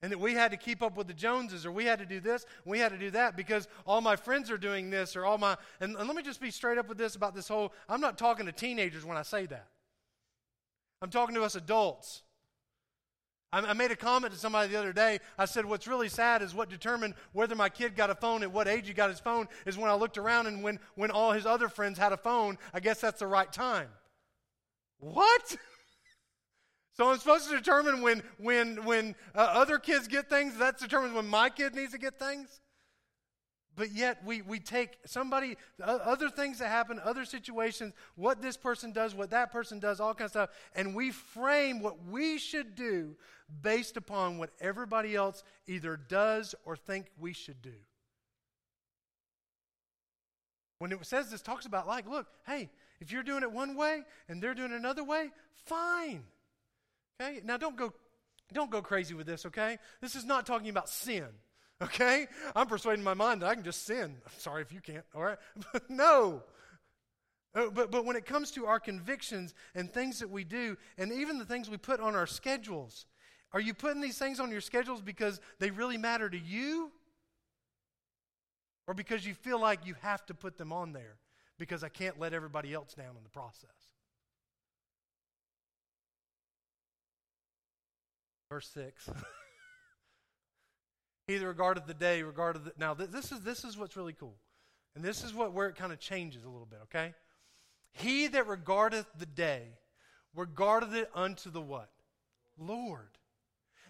and 0.02 0.10
that 0.10 0.18
we 0.18 0.34
had 0.34 0.50
to 0.50 0.56
keep 0.56 0.82
up 0.82 0.96
with 0.96 1.06
the 1.06 1.14
Joneses 1.14 1.66
or 1.66 1.72
we 1.72 1.84
had 1.84 1.98
to 1.98 2.06
do 2.06 2.20
this, 2.20 2.46
we 2.64 2.78
had 2.78 2.90
to 2.92 2.98
do 2.98 3.10
that 3.10 3.36
because 3.36 3.68
all 3.86 4.00
my 4.00 4.16
friends 4.16 4.50
are 4.50 4.56
doing 4.58 4.90
this 4.90 5.14
or 5.14 5.24
all 5.24 5.38
my. 5.38 5.56
And, 5.80 5.96
and, 5.96 6.06
let 6.06 6.16
me 6.16 6.22
just 6.22 6.40
be 6.40 6.50
straight 6.50 6.78
up 6.78 6.88
with 6.88 6.98
this 6.98 7.16
about 7.16 7.34
this 7.34 7.48
whole. 7.48 7.72
I'm 7.88 8.00
not 8.00 8.16
talking 8.16 8.46
to 8.46 8.52
teenagers 8.52 9.04
when 9.04 9.16
I 9.16 9.22
say 9.22 9.46
that, 9.46 9.66
I'm 11.02 11.10
talking 11.10 11.34
to 11.34 11.42
us 11.42 11.54
adults. 11.54 12.22
I, 13.52 13.60
I 13.60 13.72
made 13.74 13.90
a 13.90 13.96
comment 13.96 14.32
to 14.32 14.38
somebody 14.38 14.70
the 14.70 14.78
other 14.78 14.92
day. 14.92 15.18
I 15.36 15.44
said, 15.44 15.66
What's 15.66 15.86
really 15.86 16.08
sad 16.08 16.40
is 16.40 16.54
what 16.54 16.70
determined 16.70 17.14
whether 17.32 17.54
my 17.54 17.68
kid 17.68 17.94
got 17.94 18.08
a 18.08 18.14
phone 18.14 18.42
at 18.42 18.50
what 18.50 18.68
age 18.68 18.86
he 18.86 18.94
got 18.94 19.10
his 19.10 19.20
phone 19.20 19.48
is 19.66 19.76
when 19.76 19.90
I 19.90 19.94
looked 19.94 20.18
around 20.18 20.46
and 20.46 20.62
when, 20.62 20.78
when 20.94 21.10
all 21.10 21.32
his 21.32 21.46
other 21.46 21.68
friends 21.68 21.98
had 21.98 22.12
a 22.12 22.16
phone, 22.16 22.58
I 22.72 22.80
guess 22.80 23.00
that's 23.00 23.18
the 23.18 23.26
right 23.26 23.52
time. 23.52 23.88
What? 24.98 25.56
So 26.92 27.10
I'm 27.10 27.18
supposed 27.18 27.48
to 27.48 27.56
determine 27.56 28.02
when, 28.02 28.22
when, 28.38 28.84
when 28.84 29.14
uh, 29.34 29.38
other 29.38 29.78
kids 29.78 30.08
get 30.08 30.28
things, 30.28 30.56
that 30.56 30.78
determines 30.78 31.14
when 31.14 31.28
my 31.28 31.48
kid 31.48 31.74
needs 31.74 31.92
to 31.92 31.98
get 31.98 32.18
things. 32.18 32.60
But 33.76 33.92
yet 33.92 34.22
we, 34.24 34.42
we 34.42 34.58
take 34.58 34.98
somebody, 35.06 35.56
uh, 35.82 35.98
other 36.04 36.28
things 36.28 36.58
that 36.58 36.68
happen, 36.68 37.00
other 37.02 37.24
situations, 37.24 37.94
what 38.16 38.42
this 38.42 38.56
person 38.56 38.92
does, 38.92 39.14
what 39.14 39.30
that 39.30 39.52
person 39.52 39.78
does, 39.78 40.00
all 40.00 40.12
kinds 40.12 40.34
of 40.36 40.48
stuff, 40.48 40.50
and 40.74 40.94
we 40.94 41.12
frame 41.12 41.80
what 41.80 42.04
we 42.04 42.36
should 42.36 42.74
do 42.74 43.16
based 43.62 43.96
upon 43.96 44.38
what 44.38 44.50
everybody 44.60 45.14
else 45.14 45.42
either 45.66 45.96
does 45.96 46.54
or 46.64 46.76
think 46.76 47.06
we 47.18 47.32
should 47.32 47.62
do. 47.62 47.72
When 50.78 50.92
it 50.92 50.98
says 51.06 51.30
this, 51.30 51.40
talks 51.40 51.66
about 51.66 51.86
like, 51.86 52.08
look, 52.08 52.26
hey, 52.46 52.70
if 53.00 53.12
you're 53.12 53.22
doing 53.22 53.42
it 53.42 53.52
one 53.52 53.76
way 53.76 54.02
and 54.28 54.42
they're 54.42 54.54
doing 54.54 54.72
another 54.72 55.04
way, 55.04 55.30
fine. 55.64 56.24
Okay? 57.20 57.40
Now 57.44 57.56
don't 57.56 57.76
go 57.76 57.92
don't 58.52 58.70
go 58.70 58.82
crazy 58.82 59.14
with 59.14 59.26
this, 59.26 59.46
okay? 59.46 59.78
This 60.00 60.16
is 60.16 60.24
not 60.24 60.44
talking 60.44 60.70
about 60.70 60.88
sin. 60.88 61.26
Okay? 61.82 62.26
I'm 62.56 62.66
persuading 62.66 63.04
my 63.04 63.14
mind 63.14 63.42
that 63.42 63.48
I 63.48 63.54
can 63.54 63.62
just 63.62 63.86
sin. 63.86 64.16
I'm 64.26 64.38
sorry 64.38 64.62
if 64.62 64.72
you 64.72 64.80
can't, 64.80 65.04
all 65.14 65.22
right? 65.22 65.38
But 65.72 65.88
no. 65.90 66.42
Uh, 67.54 67.70
but, 67.70 67.90
but 67.90 68.04
when 68.04 68.16
it 68.16 68.26
comes 68.26 68.50
to 68.52 68.66
our 68.66 68.80
convictions 68.80 69.54
and 69.74 69.92
things 69.92 70.18
that 70.18 70.30
we 70.30 70.44
do, 70.44 70.76
and 70.98 71.12
even 71.12 71.38
the 71.38 71.44
things 71.44 71.70
we 71.70 71.76
put 71.76 72.00
on 72.00 72.16
our 72.16 72.26
schedules, 72.26 73.06
are 73.52 73.60
you 73.60 73.72
putting 73.72 74.00
these 74.00 74.18
things 74.18 74.40
on 74.40 74.50
your 74.50 74.60
schedules 74.60 75.00
because 75.00 75.40
they 75.58 75.70
really 75.70 75.96
matter 75.96 76.28
to 76.28 76.38
you? 76.38 76.90
Or 78.86 78.94
because 78.94 79.24
you 79.24 79.34
feel 79.34 79.60
like 79.60 79.86
you 79.86 79.94
have 80.02 80.26
to 80.26 80.34
put 80.34 80.58
them 80.58 80.72
on 80.72 80.92
there 80.92 81.18
because 81.56 81.84
I 81.84 81.88
can't 81.88 82.18
let 82.18 82.32
everybody 82.32 82.74
else 82.74 82.94
down 82.94 83.16
in 83.16 83.22
the 83.22 83.30
process? 83.30 83.90
Verse 88.50 88.68
6. 88.74 89.08
he 91.26 91.38
that 91.38 91.46
regardeth 91.46 91.86
the 91.86 91.94
day 91.94 92.22
regardeth 92.22 92.64
the, 92.64 92.72
now 92.78 92.92
this 92.92 93.32
is 93.32 93.40
this 93.40 93.64
is 93.64 93.78
what's 93.78 93.96
really 93.96 94.12
cool 94.12 94.34
and 94.96 95.04
this 95.04 95.22
is 95.22 95.32
what 95.32 95.52
where 95.52 95.68
it 95.68 95.76
kind 95.76 95.92
of 95.92 96.00
changes 96.00 96.42
a 96.42 96.48
little 96.48 96.66
bit 96.66 96.80
okay 96.82 97.14
he 97.92 98.26
that 98.28 98.48
regardeth 98.48 99.06
the 99.16 99.26
day 99.26 99.68
regardeth 100.34 100.94
it 100.94 101.10
unto 101.14 101.50
the 101.50 101.60
what? 101.60 101.90
Lord. 102.58 103.08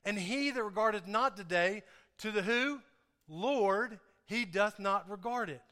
And 0.05 0.19
he 0.19 0.51
that 0.51 0.63
regardeth 0.63 1.07
not 1.07 1.37
the 1.37 1.45
day 1.45 1.83
to 2.19 2.31
the 2.31 2.43
who? 2.43 2.81
Lord, 3.29 3.99
he 4.25 4.45
doth 4.45 4.79
not 4.79 5.11
regard 5.11 5.51
it. 5.51 5.63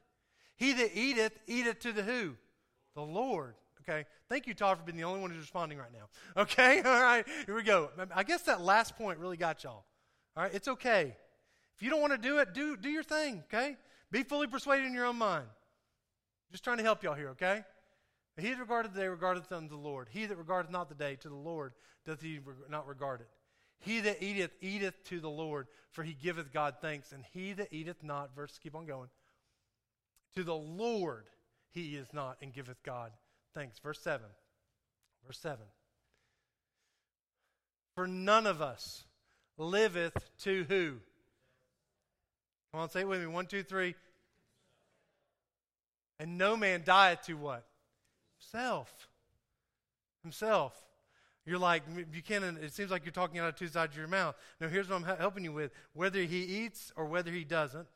He 0.56 0.72
that 0.72 0.96
eateth, 0.96 1.38
eateth 1.46 1.80
to 1.80 1.92
the 1.92 2.02
who? 2.02 2.36
The 2.94 3.02
Lord. 3.02 3.54
Okay. 3.88 4.04
Thank 4.28 4.46
you, 4.46 4.54
Todd, 4.54 4.78
for 4.78 4.84
being 4.84 4.98
the 4.98 5.04
only 5.04 5.20
one 5.20 5.30
who's 5.30 5.40
responding 5.40 5.78
right 5.78 5.92
now. 5.92 6.42
Okay. 6.42 6.82
All 6.84 7.02
right. 7.02 7.24
Here 7.46 7.54
we 7.54 7.62
go. 7.62 7.90
I 8.14 8.22
guess 8.22 8.42
that 8.42 8.60
last 8.60 8.96
point 8.96 9.18
really 9.18 9.36
got 9.36 9.64
y'all. 9.64 9.84
All 10.36 10.42
right. 10.42 10.54
It's 10.54 10.68
okay. 10.68 11.16
If 11.76 11.82
you 11.82 11.90
don't 11.90 12.00
want 12.00 12.12
to 12.12 12.18
do 12.18 12.38
it, 12.38 12.52
do, 12.52 12.76
do 12.76 12.90
your 12.90 13.02
thing. 13.02 13.44
Okay. 13.52 13.76
Be 14.10 14.22
fully 14.22 14.46
persuaded 14.46 14.86
in 14.86 14.94
your 14.94 15.06
own 15.06 15.16
mind. 15.16 15.46
Just 16.50 16.64
trying 16.64 16.78
to 16.78 16.82
help 16.82 17.02
y'all 17.02 17.14
here. 17.14 17.30
Okay. 17.30 17.62
He 18.36 18.50
that 18.50 18.60
regardeth 18.60 18.92
the 18.92 19.00
day 19.00 19.08
regardeth 19.08 19.50
unto 19.50 19.70
the 19.70 19.76
Lord. 19.76 20.08
He 20.10 20.26
that 20.26 20.36
regardeth 20.36 20.70
not 20.70 20.88
the 20.88 20.94
day 20.94 21.16
to 21.16 21.28
the 21.28 21.34
Lord 21.34 21.72
doth 22.06 22.20
he 22.20 22.40
not 22.68 22.86
regard 22.86 23.20
it. 23.20 23.28
He 23.80 24.00
that 24.00 24.22
eateth, 24.22 24.52
eateth 24.60 25.02
to 25.04 25.20
the 25.20 25.30
Lord, 25.30 25.66
for 25.90 26.02
he 26.02 26.12
giveth 26.14 26.52
God 26.52 26.76
thanks. 26.80 27.12
And 27.12 27.24
he 27.32 27.52
that 27.54 27.72
eateth 27.72 28.02
not, 28.02 28.34
verse, 28.34 28.58
keep 28.62 28.74
on 28.74 28.86
going, 28.86 29.08
to 30.34 30.44
the 30.44 30.54
Lord 30.54 31.26
he 31.70 31.96
is 31.96 32.08
not, 32.12 32.38
and 32.42 32.52
giveth 32.52 32.82
God 32.82 33.12
thanks. 33.54 33.78
Verse 33.78 34.00
7. 34.00 34.26
Verse 35.26 35.38
7. 35.38 35.58
For 37.94 38.06
none 38.06 38.46
of 38.46 38.62
us 38.62 39.04
liveth 39.56 40.30
to 40.42 40.64
who? 40.68 40.94
Come 42.72 42.82
on, 42.82 42.90
say 42.90 43.00
it 43.00 43.08
with 43.08 43.20
me. 43.20 43.26
One, 43.26 43.46
two, 43.46 43.62
three. 43.62 43.94
And 46.20 46.38
no 46.38 46.56
man 46.56 46.82
dieth 46.84 47.22
to 47.22 47.34
what? 47.34 47.64
Self. 48.38 49.08
Himself. 50.22 50.74
You're 51.46 51.58
like, 51.58 51.82
Buchanan, 52.10 52.58
it 52.62 52.74
seems 52.74 52.90
like 52.90 53.04
you're 53.04 53.12
talking 53.12 53.40
out 53.40 53.48
of 53.48 53.56
two 53.56 53.68
sides 53.68 53.94
of 53.94 53.98
your 53.98 54.06
mouth. 54.06 54.34
No, 54.60 54.68
here's 54.68 54.88
what 54.88 54.96
I'm 54.96 55.18
helping 55.18 55.44
you 55.44 55.52
with. 55.52 55.72
Whether 55.94 56.20
he 56.20 56.42
eats 56.42 56.92
or 56.94 57.06
whether 57.06 57.30
he 57.30 57.44
doesn't, 57.44 57.88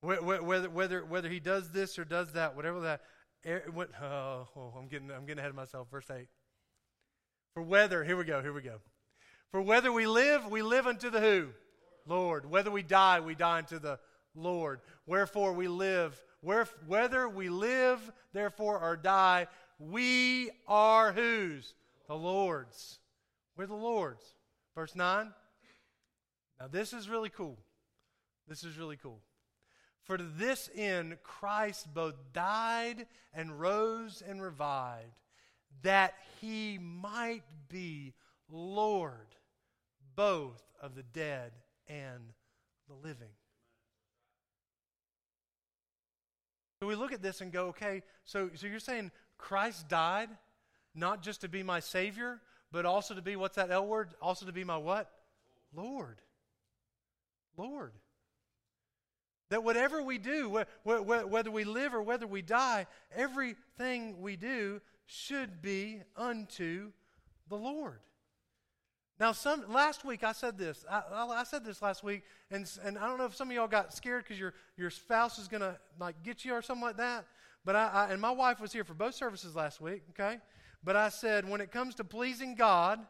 whether, 0.00 0.68
whether, 0.68 1.04
whether 1.04 1.28
he 1.28 1.38
does 1.40 1.70
this 1.70 1.98
or 1.98 2.04
does 2.04 2.32
that, 2.32 2.56
whatever 2.56 2.80
that, 2.80 3.02
oh, 3.46 4.48
oh, 4.56 4.74
I'm, 4.78 4.88
getting, 4.88 5.10
I'm 5.10 5.26
getting 5.26 5.38
ahead 5.38 5.50
of 5.50 5.56
myself. 5.56 5.88
Verse 5.90 6.10
8. 6.10 6.26
For 7.54 7.62
whether, 7.62 8.04
here 8.04 8.16
we 8.16 8.24
go, 8.24 8.42
here 8.42 8.52
we 8.52 8.62
go. 8.62 8.76
For 9.50 9.62
whether 9.62 9.92
we 9.92 10.06
live, 10.06 10.46
we 10.46 10.62
live 10.62 10.86
unto 10.86 11.10
the 11.10 11.20
who? 11.20 11.48
Lord. 12.06 12.50
Whether 12.50 12.70
we 12.70 12.82
die, 12.82 13.20
we 13.20 13.34
die 13.34 13.58
unto 13.58 13.78
the 13.78 13.98
Lord. 14.34 14.80
Wherefore 15.06 15.52
we 15.52 15.68
live, 15.68 16.20
whether 16.40 17.28
we 17.28 17.48
live, 17.48 18.12
therefore, 18.32 18.80
or 18.80 18.96
die, 18.96 19.46
we 19.78 20.50
are 20.66 21.12
whose? 21.12 21.74
The 22.06 22.14
Lord's. 22.14 22.98
We're 23.56 23.66
the 23.66 23.74
Lord's. 23.74 24.24
Verse 24.74 24.94
9. 24.94 25.32
Now, 26.60 26.68
this 26.68 26.92
is 26.92 27.08
really 27.08 27.30
cool. 27.30 27.58
This 28.46 28.64
is 28.64 28.78
really 28.78 28.96
cool. 28.96 29.20
For 30.08 30.16
to 30.16 30.24
this 30.24 30.70
end 30.74 31.18
Christ 31.22 31.92
both 31.92 32.14
died 32.32 33.06
and 33.34 33.60
rose 33.60 34.22
and 34.26 34.42
revived, 34.42 35.12
that 35.82 36.14
he 36.40 36.78
might 36.78 37.42
be 37.68 38.14
Lord 38.50 39.36
both 40.16 40.62
of 40.80 40.94
the 40.94 41.02
dead 41.02 41.52
and 41.86 42.32
the 42.88 42.94
living. 42.94 43.28
So 46.80 46.88
we 46.88 46.94
look 46.94 47.12
at 47.12 47.22
this 47.22 47.42
and 47.42 47.52
go, 47.52 47.66
okay, 47.66 48.02
so, 48.24 48.48
so 48.54 48.66
you're 48.66 48.80
saying 48.80 49.10
Christ 49.36 49.90
died 49.90 50.30
not 50.94 51.22
just 51.22 51.42
to 51.42 51.48
be 51.48 51.62
my 51.62 51.80
Savior, 51.80 52.40
but 52.72 52.86
also 52.86 53.14
to 53.14 53.20
be, 53.20 53.36
what's 53.36 53.56
that 53.56 53.70
L 53.70 53.86
word? 53.86 54.14
Also 54.22 54.46
to 54.46 54.52
be 54.52 54.64
my 54.64 54.78
what? 54.78 55.10
Lord. 55.74 56.16
Lord. 57.58 57.92
That 59.50 59.64
whatever 59.64 60.02
we 60.02 60.18
do, 60.18 60.64
whether 60.84 61.50
we 61.50 61.64
live 61.64 61.94
or 61.94 62.02
whether 62.02 62.26
we 62.26 62.42
die, 62.42 62.86
everything 63.14 64.20
we 64.20 64.36
do 64.36 64.80
should 65.06 65.62
be 65.62 66.02
unto 66.16 66.92
the 67.48 67.56
Lord. 67.56 68.00
Now, 69.18 69.32
some 69.32 69.64
last 69.68 70.04
week 70.04 70.22
I 70.22 70.32
said 70.32 70.58
this. 70.58 70.84
I, 70.88 71.02
I 71.12 71.44
said 71.44 71.64
this 71.64 71.82
last 71.82 72.04
week, 72.04 72.22
and, 72.50 72.70
and 72.84 72.96
I 72.96 73.08
don't 73.08 73.18
know 73.18 73.24
if 73.24 73.34
some 73.34 73.48
of 73.48 73.54
y'all 73.54 73.66
got 73.66 73.92
scared 73.92 74.24
because 74.24 74.38
your, 74.38 74.54
your 74.76 74.90
spouse 74.90 75.38
is 75.38 75.48
going 75.48 75.62
to 75.62 75.76
like 75.98 76.22
get 76.22 76.44
you 76.44 76.52
or 76.52 76.62
something 76.62 76.84
like 76.84 76.98
that. 76.98 77.24
But 77.64 77.74
I, 77.74 77.88
I, 77.88 78.12
and 78.12 78.20
my 78.20 78.30
wife 78.30 78.60
was 78.60 78.72
here 78.72 78.84
for 78.84 78.94
both 78.94 79.14
services 79.14 79.56
last 79.56 79.80
week, 79.80 80.02
okay? 80.10 80.38
But 80.84 80.94
I 80.94 81.08
said, 81.08 81.48
when 81.48 81.60
it 81.60 81.72
comes 81.72 81.96
to 81.96 82.04
pleasing 82.04 82.54
God 82.54 83.00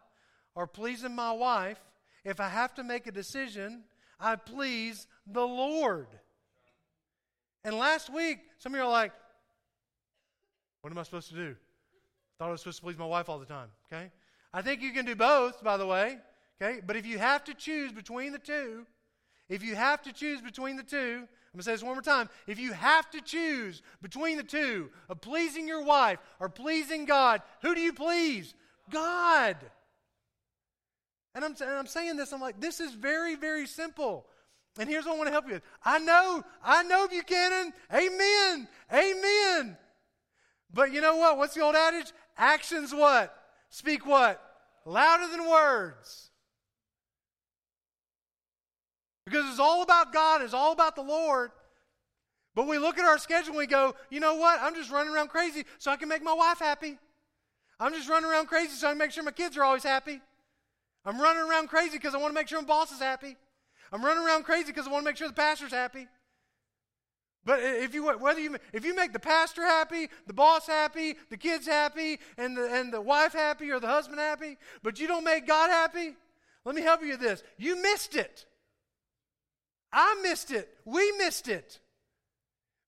or 0.54 0.66
pleasing 0.66 1.14
my 1.14 1.32
wife, 1.32 1.78
if 2.24 2.40
I 2.40 2.48
have 2.48 2.74
to 2.74 2.84
make 2.84 3.06
a 3.06 3.12
decision, 3.12 3.84
I 4.18 4.36
please 4.36 5.06
the 5.26 5.46
Lord. 5.46 6.08
And 7.64 7.76
last 7.76 8.12
week, 8.12 8.38
some 8.58 8.74
of 8.74 8.78
you 8.78 8.84
are 8.84 8.90
like, 8.90 9.12
what 10.82 10.90
am 10.90 10.98
I 10.98 11.02
supposed 11.02 11.28
to 11.30 11.34
do? 11.34 11.56
I 11.56 12.34
thought 12.38 12.48
I 12.48 12.52
was 12.52 12.60
supposed 12.60 12.78
to 12.78 12.84
please 12.84 12.98
my 12.98 13.06
wife 13.06 13.28
all 13.28 13.38
the 13.38 13.46
time, 13.46 13.68
okay? 13.92 14.10
I 14.52 14.62
think 14.62 14.80
you 14.80 14.92
can 14.92 15.04
do 15.04 15.16
both, 15.16 15.62
by 15.62 15.76
the 15.76 15.86
way. 15.86 16.18
Okay? 16.60 16.80
But 16.84 16.96
if 16.96 17.06
you 17.06 17.18
have 17.18 17.44
to 17.44 17.54
choose 17.54 17.92
between 17.92 18.32
the 18.32 18.38
two, 18.38 18.86
if 19.48 19.62
you 19.62 19.74
have 19.74 20.02
to 20.02 20.12
choose 20.12 20.40
between 20.40 20.76
the 20.76 20.82
two, 20.82 20.96
I'm 20.96 21.56
going 21.56 21.58
to 21.58 21.62
say 21.62 21.72
this 21.72 21.82
one 21.82 21.94
more 21.94 22.02
time. 22.02 22.28
If 22.46 22.58
you 22.58 22.72
have 22.72 23.10
to 23.10 23.20
choose 23.20 23.82
between 24.02 24.36
the 24.36 24.42
two 24.42 24.90
of 25.08 25.20
pleasing 25.20 25.66
your 25.66 25.82
wife 25.82 26.18
or 26.40 26.48
pleasing 26.48 27.06
God, 27.06 27.42
who 27.62 27.74
do 27.74 27.80
you 27.80 27.92
please? 27.92 28.54
God. 28.90 29.56
And 31.34 31.44
I'm, 31.44 31.54
and 31.60 31.70
I'm 31.70 31.86
saying 31.86 32.16
this, 32.16 32.32
I'm 32.32 32.40
like, 32.40 32.60
this 32.60 32.80
is 32.80 32.92
very, 32.92 33.36
very 33.36 33.66
simple. 33.66 34.26
And 34.78 34.88
here's 34.88 35.04
what 35.04 35.14
I 35.14 35.16
want 35.16 35.26
to 35.26 35.32
help 35.32 35.46
you 35.46 35.54
with. 35.54 35.62
I 35.84 35.98
know, 35.98 36.44
I 36.62 36.84
know 36.84 37.08
Buchanan. 37.08 37.72
Amen. 37.92 38.68
Amen. 38.92 39.76
But 40.72 40.92
you 40.92 41.00
know 41.00 41.16
what? 41.16 41.36
What's 41.36 41.54
the 41.54 41.62
old 41.62 41.74
adage? 41.74 42.12
Actions 42.36 42.94
what? 42.94 43.34
Speak 43.70 44.06
what? 44.06 44.40
Louder 44.84 45.28
than 45.30 45.48
words. 45.48 46.30
Because 49.24 49.50
it's 49.50 49.60
all 49.60 49.82
about 49.82 50.12
God, 50.12 50.40
it's 50.40 50.54
all 50.54 50.72
about 50.72 50.94
the 50.94 51.02
Lord. 51.02 51.50
But 52.54 52.66
we 52.66 52.78
look 52.78 52.98
at 52.98 53.04
our 53.04 53.18
schedule 53.18 53.50
and 53.50 53.58
we 53.58 53.66
go, 53.66 53.94
you 54.10 54.20
know 54.20 54.36
what? 54.36 54.60
I'm 54.62 54.74
just 54.74 54.90
running 54.90 55.12
around 55.12 55.28
crazy 55.28 55.64
so 55.78 55.90
I 55.90 55.96
can 55.96 56.08
make 56.08 56.22
my 56.22 56.32
wife 56.32 56.58
happy. 56.60 56.98
I'm 57.78 57.92
just 57.92 58.08
running 58.08 58.30
around 58.30 58.46
crazy 58.46 58.72
so 58.72 58.86
I 58.86 58.90
can 58.92 58.98
make 58.98 59.10
sure 59.10 59.22
my 59.22 59.32
kids 59.32 59.56
are 59.56 59.64
always 59.64 59.84
happy. 59.84 60.20
I'm 61.04 61.20
running 61.20 61.42
around 61.42 61.68
crazy 61.68 61.92
because 61.92 62.14
I 62.14 62.18
want 62.18 62.30
to 62.30 62.34
make 62.34 62.48
sure 62.48 62.60
my 62.60 62.66
boss 62.66 62.90
is 62.90 63.00
happy. 63.00 63.36
I'm 63.92 64.04
running 64.04 64.24
around 64.24 64.44
crazy 64.44 64.66
because 64.66 64.86
I 64.86 64.90
want 64.90 65.04
to 65.04 65.10
make 65.10 65.16
sure 65.16 65.28
the 65.28 65.34
pastor's 65.34 65.72
happy. 65.72 66.06
But 67.44 67.60
if 67.62 67.94
you 67.94 68.04
whether 68.04 68.40
you 68.40 68.56
if 68.72 68.84
you 68.84 68.94
make 68.94 69.12
the 69.12 69.18
pastor 69.18 69.62
happy, 69.62 70.08
the 70.26 70.34
boss 70.34 70.66
happy, 70.66 71.16
the 71.30 71.36
kids 71.36 71.66
happy, 71.66 72.18
and 72.36 72.56
the 72.56 72.70
and 72.70 72.92
the 72.92 73.00
wife 73.00 73.32
happy 73.32 73.70
or 73.70 73.80
the 73.80 73.86
husband 73.86 74.20
happy, 74.20 74.58
but 74.82 75.00
you 75.00 75.06
don't 75.06 75.24
make 75.24 75.46
God 75.46 75.70
happy, 75.70 76.14
let 76.64 76.74
me 76.74 76.82
help 76.82 77.02
you 77.02 77.12
with 77.12 77.20
this. 77.20 77.42
You 77.56 77.80
missed 77.80 78.16
it. 78.16 78.44
I 79.90 80.20
missed 80.22 80.50
it. 80.50 80.68
We 80.84 81.12
missed 81.12 81.48
it. 81.48 81.80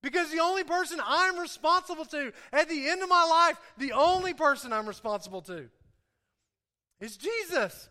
Because 0.03 0.31
the 0.31 0.41
only 0.41 0.65
person 0.65 1.01
I'm 1.05 1.39
responsible 1.39 2.05
to 2.07 2.33
at 2.53 2.69
the 2.69 2.89
end 2.89 3.03
of 3.03 3.09
my 3.09 3.25
life, 3.25 3.59
the 3.79 3.93
only 3.93 4.35
person 4.35 4.73
I'm 4.73 4.87
responsible 4.87 5.43
to 5.43 5.69
is 7.01 7.17
Jesus. 7.17 7.89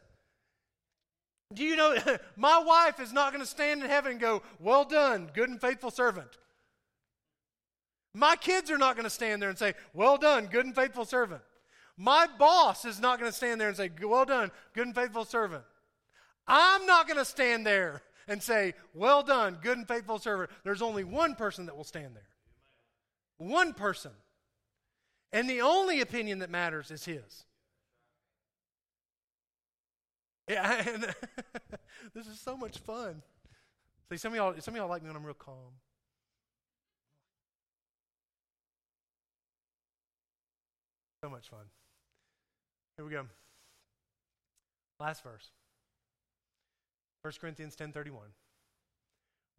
Do 1.53 1.63
you 1.63 1.75
know 1.75 1.97
my 2.35 2.59
wife 2.59 2.99
is 2.99 3.11
not 3.11 3.31
going 3.31 3.43
to 3.43 3.49
stand 3.49 3.83
in 3.83 3.89
heaven 3.89 4.13
and 4.13 4.21
go, 4.21 4.43
Well 4.59 4.85
done, 4.85 5.29
good 5.33 5.49
and 5.49 5.59
faithful 5.59 5.91
servant. 5.91 6.37
My 8.13 8.35
kids 8.35 8.71
are 8.71 8.77
not 8.77 8.95
going 8.95 9.03
to 9.05 9.09
stand 9.09 9.41
there 9.41 9.49
and 9.49 9.57
say, 9.57 9.73
Well 9.93 10.17
done, 10.17 10.47
good 10.47 10.65
and 10.65 10.75
faithful 10.75 11.05
servant. 11.05 11.41
My 11.97 12.27
boss 12.37 12.85
is 12.85 12.99
not 12.99 13.19
going 13.19 13.31
to 13.31 13.35
stand 13.35 13.59
there 13.59 13.67
and 13.67 13.77
say, 13.77 13.91
Well 14.01 14.25
done, 14.25 14.51
good 14.73 14.87
and 14.87 14.95
faithful 14.95 15.25
servant. 15.25 15.63
I'm 16.47 16.85
not 16.85 17.07
going 17.07 17.17
to 17.19 17.25
stand 17.25 17.65
there 17.65 18.01
and 18.27 18.41
say, 18.41 18.73
Well 18.93 19.23
done, 19.23 19.57
good 19.61 19.77
and 19.77 19.87
faithful 19.87 20.19
servant. 20.19 20.49
There's 20.63 20.81
only 20.81 21.03
one 21.03 21.35
person 21.35 21.65
that 21.65 21.75
will 21.75 21.83
stand 21.83 22.15
there. 22.15 22.29
One 23.37 23.73
person. 23.73 24.11
And 25.31 25.49
the 25.49 25.61
only 25.61 26.01
opinion 26.01 26.39
that 26.39 26.49
matters 26.49 26.89
is 26.89 27.05
his. 27.05 27.45
Yeah, 30.49 30.83
and 30.93 31.03
this 32.15 32.25
is 32.25 32.39
so 32.39 32.57
much 32.57 32.79
fun. 32.79 33.21
See, 34.09 34.17
some 34.17 34.33
of 34.33 34.37
y'all, 34.37 34.55
some 34.59 34.73
of 34.73 34.79
y'all 34.79 34.89
like 34.89 35.03
me 35.03 35.07
when 35.07 35.15
I'm 35.15 35.23
real 35.23 35.35
calm. 35.35 35.77
So 41.23 41.29
much 41.29 41.49
fun. 41.49 41.65
Here 42.97 43.05
we 43.05 43.11
go. 43.11 43.27
Last 44.99 45.23
verse. 45.23 45.51
1 47.21 47.33
Corinthians 47.39 47.75
10:31. 47.75 48.13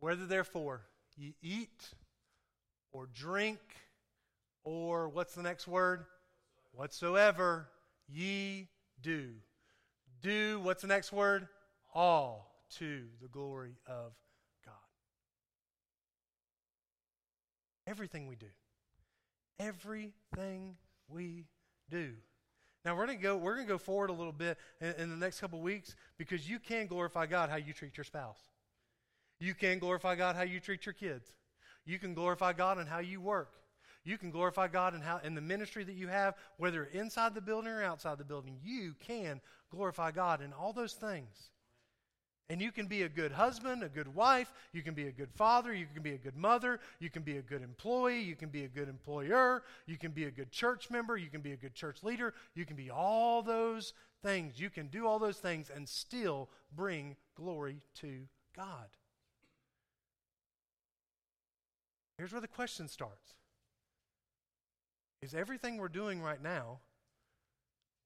Whether 0.00 0.26
therefore 0.26 0.82
ye 1.16 1.34
eat 1.40 1.94
or 2.90 3.06
drink 3.06 3.60
or 4.64 5.08
what's 5.08 5.34
the 5.34 5.42
next 5.42 5.68
word? 5.68 6.06
Whatsoever 6.72 7.68
ye 8.08 8.68
do. 9.00 9.34
Do, 10.22 10.60
what's 10.60 10.82
the 10.82 10.88
next 10.88 11.12
word? 11.12 11.48
All 11.94 12.50
to 12.78 13.04
the 13.20 13.28
glory 13.28 13.76
of 13.86 14.12
God. 14.64 14.74
Everything 17.86 18.26
we 18.26 18.36
do. 18.36 18.46
Everything 19.58 20.76
we 21.08 21.46
do. 21.90 22.12
Now 22.84 22.96
we're 22.96 23.06
gonna 23.06 23.18
go. 23.18 23.36
We're 23.36 23.56
gonna 23.56 23.66
go 23.66 23.78
forward 23.78 24.10
a 24.10 24.14
little 24.14 24.32
bit 24.32 24.56
in, 24.80 24.94
in 24.98 25.10
the 25.10 25.16
next 25.16 25.40
couple 25.40 25.60
weeks 25.60 25.94
because 26.16 26.48
you 26.48 26.58
can 26.58 26.86
glorify 26.86 27.26
God 27.26 27.50
how 27.50 27.56
you 27.56 27.72
treat 27.72 27.96
your 27.96 28.04
spouse. 28.04 28.38
You 29.38 29.54
can 29.54 29.78
glorify 29.78 30.14
God 30.14 30.36
how 30.36 30.42
you 30.42 30.60
treat 30.60 30.86
your 30.86 30.92
kids. 30.94 31.30
You 31.84 31.98
can 31.98 32.14
glorify 32.14 32.52
God 32.52 32.78
in 32.78 32.86
how 32.86 32.98
you 32.98 33.20
work. 33.20 33.59
You 34.04 34.18
can 34.18 34.30
glorify 34.30 34.68
God 34.68 34.94
in 34.94 35.00
how 35.00 35.20
in 35.22 35.34
the 35.34 35.40
ministry 35.40 35.84
that 35.84 35.94
you 35.94 36.08
have, 36.08 36.34
whether 36.56 36.84
inside 36.84 37.34
the 37.34 37.40
building 37.40 37.70
or 37.70 37.82
outside 37.82 38.18
the 38.18 38.24
building. 38.24 38.58
You 38.62 38.94
can 38.98 39.40
glorify 39.70 40.10
God 40.10 40.42
in 40.42 40.52
all 40.52 40.72
those 40.72 40.94
things. 40.94 41.50
And 42.48 42.60
you 42.60 42.72
can 42.72 42.86
be 42.86 43.02
a 43.02 43.08
good 43.08 43.30
husband, 43.30 43.84
a 43.84 43.88
good 43.88 44.12
wife, 44.12 44.52
you 44.72 44.82
can 44.82 44.94
be 44.94 45.06
a 45.06 45.12
good 45.12 45.30
father, 45.32 45.72
you 45.72 45.86
can 45.92 46.02
be 46.02 46.14
a 46.14 46.18
good 46.18 46.36
mother, 46.36 46.80
you 46.98 47.08
can 47.08 47.22
be 47.22 47.36
a 47.36 47.42
good 47.42 47.62
employee, 47.62 48.22
you 48.22 48.34
can 48.34 48.48
be 48.48 48.64
a 48.64 48.68
good 48.68 48.88
employer, 48.88 49.62
you 49.86 49.96
can 49.96 50.10
be 50.10 50.24
a 50.24 50.32
good 50.32 50.50
church 50.50 50.90
member, 50.90 51.16
you 51.16 51.28
can 51.28 51.42
be 51.42 51.52
a 51.52 51.56
good 51.56 51.74
church 51.74 52.02
leader, 52.02 52.34
you 52.56 52.66
can 52.66 52.74
be 52.74 52.90
all 52.90 53.40
those 53.40 53.92
things. 54.22 54.60
You 54.60 54.70
can 54.70 54.88
do 54.88 55.06
all 55.06 55.18
those 55.18 55.38
things 55.38 55.70
and 55.74 55.88
still 55.88 56.48
bring 56.74 57.16
glory 57.34 57.80
to 58.00 58.26
God. 58.56 58.88
Here's 62.16 62.32
where 62.32 62.40
the 62.40 62.48
question 62.48 62.88
starts 62.88 63.34
Is 65.22 65.34
everything 65.34 65.76
we're 65.76 65.88
doing 65.88 66.22
right 66.22 66.42
now 66.42 66.80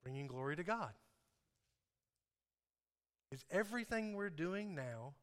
bringing 0.02 0.26
glory 0.26 0.56
to 0.56 0.64
God? 0.64 0.92
Is 3.30 3.44
everything 3.50 4.14
we're 4.14 4.30
doing 4.30 4.74
now 4.74 5.14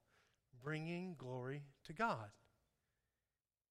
bringing 0.64 1.16
glory 1.18 1.64
to 1.86 1.94
God? 1.94 2.30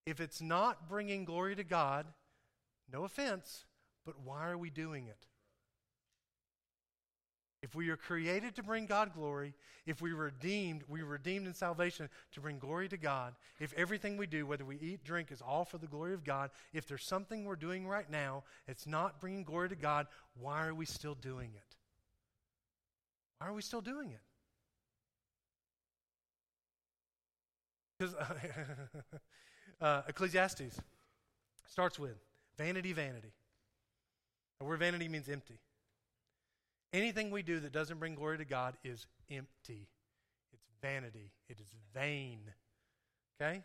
If 0.06 0.20
it's 0.20 0.40
not 0.40 0.88
bringing 0.88 1.24
glory 1.24 1.54
to 1.56 1.64
God, 1.64 2.06
no 2.92 3.04
offense, 3.04 3.64
but 4.04 4.20
why 4.20 4.48
are 4.48 4.59
we 4.59 4.70
doing 4.70 5.06
it? 5.06 5.26
If 7.62 7.75
we 7.75 7.90
are 7.90 7.96
created 7.96 8.57
to 8.57 8.62
bring 8.62 8.87
God 8.87 9.12
glory, 9.12 9.55
if 9.85 10.01
we 10.01 10.12
redeemed, 10.12 10.83
we 10.88 11.03
redeemed 11.03 11.46
in 11.46 11.53
salvation 11.53 12.09
to 12.33 12.40
bring 12.40 12.59
glory 12.59 12.88
to 12.88 12.96
God, 12.96 13.35
if 13.59 13.75
everything 13.75 14.16
we 14.16 14.27
do, 14.27 14.46
whether 14.46 14.64
we 14.64 14.77
eat, 14.77 15.05
drink, 15.05 15.31
is 15.31 15.42
all 15.42 15.66
for 15.66 15.77
the 15.77 15.87
glory 15.87 16.14
of 16.14 16.25
God, 16.25 16.51
if 16.73 16.87
there's 16.87 17.05
something 17.05 17.44
we're 17.44 17.57
doing 17.57 17.87
right 17.87 18.11
now, 18.11 18.44
it's 18.66 18.87
not 18.87 19.20
bringing 19.20 19.44
glory 19.44 19.68
to 19.68 19.77
God, 19.77 20.07
why 20.38 20.66
are 20.66 20.75
we 20.75 20.87
still 20.87 21.14
doing 21.14 21.51
it? 21.55 21.77
Why 23.38 23.49
are 23.49 23.53
we 23.53 23.62
still 23.62 23.83
doing 23.83 24.11
it? 24.11 24.20
Because 27.99 28.14
uh, 29.83 30.03
Ecclesiastes 30.09 30.81
starts 31.66 31.99
with 31.99 32.16
vanity, 32.57 32.94
vanity. 32.94 33.33
The 34.59 34.64
word 34.64 34.79
vanity 34.79 35.09
means 35.09 35.29
empty. 35.29 35.59
Anything 36.92 37.31
we 37.31 37.42
do 37.42 37.61
that 37.61 37.72
doesn't 37.72 37.98
bring 37.98 38.14
glory 38.14 38.38
to 38.38 38.44
God 38.44 38.76
is 38.83 39.07
empty. 39.31 39.88
It's 40.53 40.66
vanity. 40.83 41.31
It 41.48 41.61
is 41.61 41.72
vain. 41.94 42.40
Okay? 43.40 43.62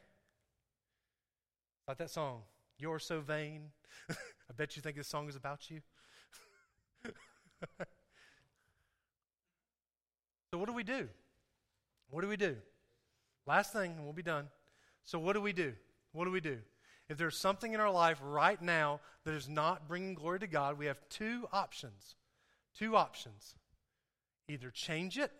Like 1.87 1.97
that 1.97 2.09
song, 2.09 2.41
You're 2.77 2.99
So 2.99 3.19
Vain. 3.21 3.71
I 4.09 4.53
bet 4.55 4.75
you 4.75 4.81
think 4.81 4.95
this 4.95 5.07
song 5.07 5.27
is 5.29 5.35
about 5.35 5.69
you. 5.69 5.81
so, 10.51 10.57
what 10.57 10.67
do 10.67 10.73
we 10.73 10.83
do? 10.83 11.07
What 12.09 12.21
do 12.21 12.27
we 12.27 12.37
do? 12.37 12.55
Last 13.47 13.73
thing, 13.73 13.91
and 13.91 14.03
we'll 14.03 14.13
be 14.13 14.23
done. 14.23 14.47
So, 15.03 15.19
what 15.19 15.33
do 15.33 15.41
we 15.41 15.53
do? 15.53 15.73
What 16.13 16.25
do 16.25 16.31
we 16.31 16.41
do? 16.41 16.59
If 17.09 17.17
there's 17.17 17.37
something 17.37 17.73
in 17.73 17.79
our 17.79 17.91
life 17.91 18.19
right 18.23 18.59
now 18.61 18.99
that 19.23 19.33
is 19.33 19.47
not 19.47 19.87
bringing 19.87 20.15
glory 20.15 20.39
to 20.39 20.47
God, 20.47 20.77
we 20.77 20.87
have 20.87 20.99
two 21.09 21.47
options. 21.53 22.15
Two 22.77 22.95
options. 22.95 23.55
Either 24.47 24.69
change 24.69 25.17
it, 25.17 25.31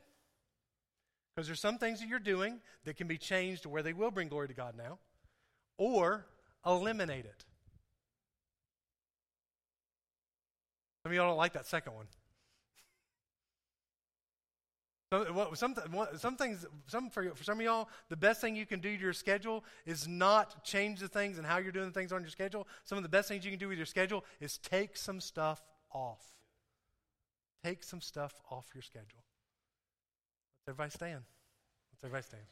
because 1.36 1.48
there's 1.48 1.60
some 1.60 1.78
things 1.78 2.00
that 2.00 2.08
you're 2.08 2.18
doing 2.18 2.60
that 2.86 2.96
can 2.96 3.08
be 3.08 3.18
changed 3.18 3.64
to 3.64 3.70
where 3.70 3.84
they 3.84 3.94
will 3.94 4.10
bring 4.10 4.30
glory 4.30 4.48
to 4.48 4.54
God 4.54 4.76
now, 4.78 5.00
or 5.78 6.26
eliminate 6.66 7.26
it. 7.26 7.46
Some 11.04 11.12
of 11.12 11.16
y'all 11.16 11.28
don't 11.28 11.38
like 11.38 11.54
that 11.54 11.68
second 11.68 11.94
one. 11.94 12.08
Some, 15.54 15.76
some 16.18 16.36
things, 16.36 16.66
some 16.88 17.10
for, 17.10 17.30
for 17.36 17.44
some 17.44 17.60
of 17.60 17.64
y'all, 17.64 17.88
the 18.10 18.18
best 18.18 18.42
thing 18.42 18.56
you 18.56 18.66
can 18.66 18.82
do 18.82 18.98
to 18.98 19.02
your 19.02 19.14
schedule 19.14 19.64
is 19.86 20.10
not 20.10 20.66
change 20.66 21.00
the 21.00 21.08
things 21.08 21.38
and 21.38 21.48
how 21.48 21.58
you're 21.58 21.72
doing 21.72 21.92
things 21.92 22.12
on 22.12 22.22
your 22.22 22.32
schedule. 22.32 22.68
Some 22.84 22.98
of 22.98 23.04
the 23.04 23.10
best 23.10 23.30
things 23.30 23.46
you 23.46 23.52
can 23.52 23.60
do 23.60 23.70
with 23.70 23.78
your 23.78 23.86
schedule 23.86 24.26
is 24.42 24.58
take 24.58 24.98
some 24.98 25.22
stuff 25.22 25.62
off. 25.94 26.35
Take 27.66 27.84
some 27.84 28.00
stuff 28.00 28.40
off 28.52 28.68
your 28.76 28.84
schedule. 28.84 29.24
Let's 30.68 30.76
everybody 30.76 30.92
stand. 30.92 31.24
Let's 31.92 32.04
everybody 32.04 32.22
stand. 32.22 32.44